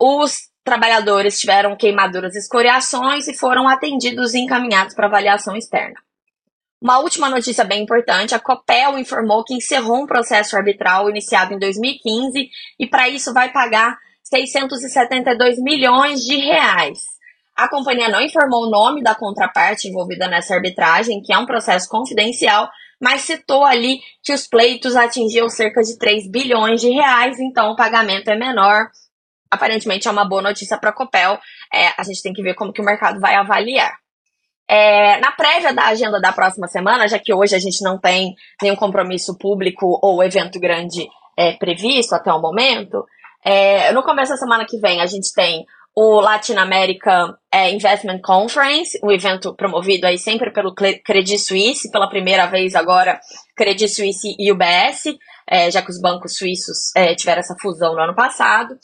Os 0.00 0.50
trabalhadores 0.64 1.40
tiveram 1.40 1.76
queimaduras 1.76 2.34
e 2.34 2.38
escoriações 2.38 3.26
e 3.28 3.36
foram 3.36 3.68
atendidos 3.68 4.34
e 4.34 4.38
encaminhados 4.38 4.94
para 4.94 5.06
avaliação 5.06 5.56
externa. 5.56 5.96
Uma 6.82 6.98
última 6.98 7.28
notícia 7.28 7.64
bem 7.64 7.82
importante: 7.82 8.34
a 8.34 8.38
Copel 8.38 8.98
informou 8.98 9.44
que 9.44 9.54
encerrou 9.54 10.02
um 10.02 10.06
processo 10.06 10.56
arbitral 10.56 11.10
iniciado 11.10 11.52
em 11.52 11.58
2015 11.58 12.48
e, 12.78 12.86
para 12.86 13.08
isso, 13.08 13.34
vai 13.34 13.52
pagar 13.52 13.98
672 14.22 15.60
milhões 15.60 16.20
de 16.20 16.36
reais. 16.36 16.98
A 17.56 17.68
companhia 17.68 18.08
não 18.08 18.20
informou 18.20 18.66
o 18.66 18.70
nome 18.70 19.02
da 19.02 19.14
contraparte 19.14 19.88
envolvida 19.88 20.28
nessa 20.28 20.54
arbitragem, 20.54 21.20
que 21.22 21.32
é 21.32 21.38
um 21.38 21.46
processo 21.46 21.88
confidencial, 21.88 22.68
mas 23.00 23.22
citou 23.22 23.64
ali 23.64 24.00
que 24.22 24.32
os 24.32 24.46
pleitos 24.46 24.94
atingiam 24.96 25.48
cerca 25.48 25.82
de 25.82 25.98
3 25.98 26.30
bilhões 26.30 26.80
de 26.80 26.90
reais, 26.90 27.38
então 27.38 27.72
o 27.72 27.76
pagamento 27.76 28.28
é 28.28 28.36
menor. 28.36 28.90
Aparentemente 29.50 30.06
é 30.06 30.10
uma 30.10 30.28
boa 30.28 30.42
notícia 30.42 30.78
para 30.78 30.90
a 30.90 30.92
Copel. 30.92 31.38
É, 31.72 31.88
a 31.98 32.02
gente 32.04 32.22
tem 32.22 32.32
que 32.32 32.42
ver 32.42 32.54
como 32.54 32.72
que 32.72 32.80
o 32.80 32.84
mercado 32.84 33.18
vai 33.18 33.34
avaliar. 33.34 33.92
É, 34.68 35.18
na 35.18 35.32
prévia 35.32 35.74
da 35.74 35.86
agenda 35.86 36.20
da 36.20 36.32
próxima 36.32 36.68
semana, 36.68 37.08
já 37.08 37.18
que 37.18 37.34
hoje 37.34 37.56
a 37.56 37.58
gente 37.58 37.82
não 37.82 37.98
tem 37.98 38.36
nenhum 38.62 38.76
compromisso 38.76 39.36
público 39.36 39.98
ou 40.00 40.22
evento 40.22 40.60
grande 40.60 41.08
é, 41.36 41.54
previsto 41.54 42.14
até 42.14 42.32
o 42.32 42.40
momento, 42.40 43.04
é, 43.44 43.92
no 43.92 44.02
começo 44.04 44.30
da 44.30 44.36
semana 44.36 44.64
que 44.64 44.78
vem 44.78 45.00
a 45.00 45.06
gente 45.06 45.32
tem 45.34 45.64
o 45.94 46.20
Latin 46.20 46.54
America 46.54 47.36
é, 47.52 47.70
Investment 47.72 48.20
Conference, 48.22 48.98
um 49.02 49.10
evento 49.10 49.54
promovido 49.54 50.06
aí 50.06 50.18
sempre 50.18 50.52
pelo 50.52 50.74
Credit 50.74 51.38
Suisse, 51.38 51.90
pela 51.90 52.08
primeira 52.08 52.46
vez 52.46 52.74
agora 52.74 53.20
Credit 53.56 53.88
Suisse 53.88 54.34
e 54.38 54.52
UBS, 54.52 55.16
é, 55.48 55.70
já 55.70 55.82
que 55.82 55.90
os 55.90 56.00
bancos 56.00 56.36
suíços 56.36 56.94
é, 56.94 57.14
tiveram 57.14 57.40
essa 57.40 57.56
fusão 57.60 57.94
no 57.94 58.00
ano 58.00 58.14
passado. 58.14 58.78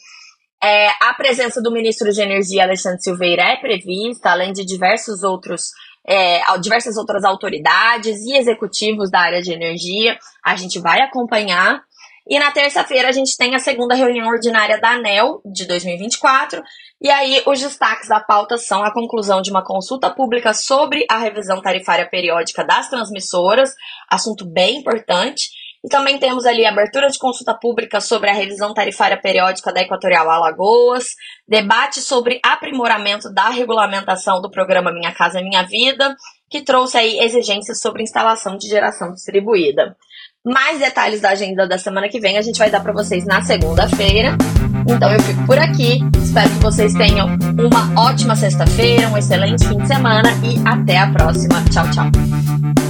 É, 0.62 0.88
a 1.00 1.14
presença 1.14 1.62
do 1.62 1.70
ministro 1.70 2.10
de 2.12 2.20
Energia, 2.20 2.64
Alexandre 2.64 3.00
Silveira, 3.00 3.42
é 3.42 3.56
prevista, 3.56 4.30
além 4.30 4.52
de 4.52 4.64
diversos 4.64 5.22
outros, 5.22 5.70
é, 6.06 6.40
diversas 6.60 6.96
outras 6.96 7.24
autoridades 7.24 8.20
e 8.22 8.36
executivos 8.36 9.10
da 9.10 9.20
área 9.20 9.40
de 9.40 9.52
energia. 9.52 10.18
A 10.44 10.56
gente 10.56 10.80
vai 10.80 11.00
acompanhar. 11.00 11.82
E 12.28 12.38
na 12.40 12.50
terça-feira 12.50 13.08
a 13.08 13.12
gente 13.12 13.36
tem 13.36 13.54
a 13.54 13.60
segunda 13.60 13.94
reunião 13.94 14.26
ordinária 14.26 14.80
da 14.80 14.94
ANEL 14.94 15.40
de 15.44 15.66
2024. 15.66 16.60
E 17.00 17.10
aí 17.10 17.42
os 17.46 17.60
destaques 17.60 18.08
da 18.08 18.20
pauta 18.20 18.56
são 18.56 18.82
a 18.82 18.92
conclusão 18.92 19.42
de 19.42 19.50
uma 19.50 19.64
consulta 19.64 20.08
pública 20.10 20.54
sobre 20.54 21.04
a 21.10 21.18
revisão 21.18 21.60
tarifária 21.60 22.08
periódica 22.08 22.64
das 22.64 22.88
transmissoras, 22.88 23.74
assunto 24.10 24.46
bem 24.46 24.78
importante. 24.78 25.50
E 25.84 25.88
também 25.88 26.18
temos 26.18 26.46
ali 26.46 26.64
abertura 26.64 27.08
de 27.08 27.18
consulta 27.18 27.54
pública 27.54 28.00
sobre 28.00 28.30
a 28.30 28.32
revisão 28.32 28.74
tarifária 28.74 29.20
periódica 29.20 29.72
da 29.72 29.82
Equatorial 29.82 30.28
Alagoas, 30.28 31.10
debate 31.46 32.00
sobre 32.00 32.40
aprimoramento 32.44 33.32
da 33.32 33.50
regulamentação 33.50 34.40
do 34.40 34.50
programa 34.50 34.90
Minha 34.90 35.14
Casa 35.14 35.40
Minha 35.40 35.62
Vida, 35.62 36.16
que 36.50 36.62
trouxe 36.62 36.96
aí 36.96 37.20
exigências 37.20 37.80
sobre 37.80 38.02
instalação 38.02 38.56
de 38.56 38.68
geração 38.68 39.12
distribuída. 39.12 39.96
Mais 40.44 40.78
detalhes 40.78 41.20
da 41.20 41.30
agenda 41.30 41.68
da 41.68 41.78
semana 41.78 42.08
que 42.08 42.18
vem 42.18 42.38
a 42.38 42.42
gente 42.42 42.58
vai 42.58 42.70
dar 42.70 42.80
para 42.80 42.92
vocês 42.92 43.24
na 43.24 43.42
segunda-feira. 43.42 44.36
Então 44.88 45.10
eu 45.10 45.20
fico 45.20 45.44
por 45.44 45.58
aqui. 45.58 46.04
Espero 46.22 46.48
que 46.50 46.62
vocês 46.62 46.94
tenham 46.94 47.28
uma 47.58 48.00
ótima 48.00 48.36
sexta-feira, 48.36 49.08
um 49.08 49.16
excelente 49.16 49.66
fim 49.66 49.78
de 49.78 49.86
semana 49.86 50.30
e 50.42 50.60
até 50.64 50.98
a 50.98 51.10
próxima. 51.10 51.62
Tchau, 51.70 51.90
tchau. 51.90 52.85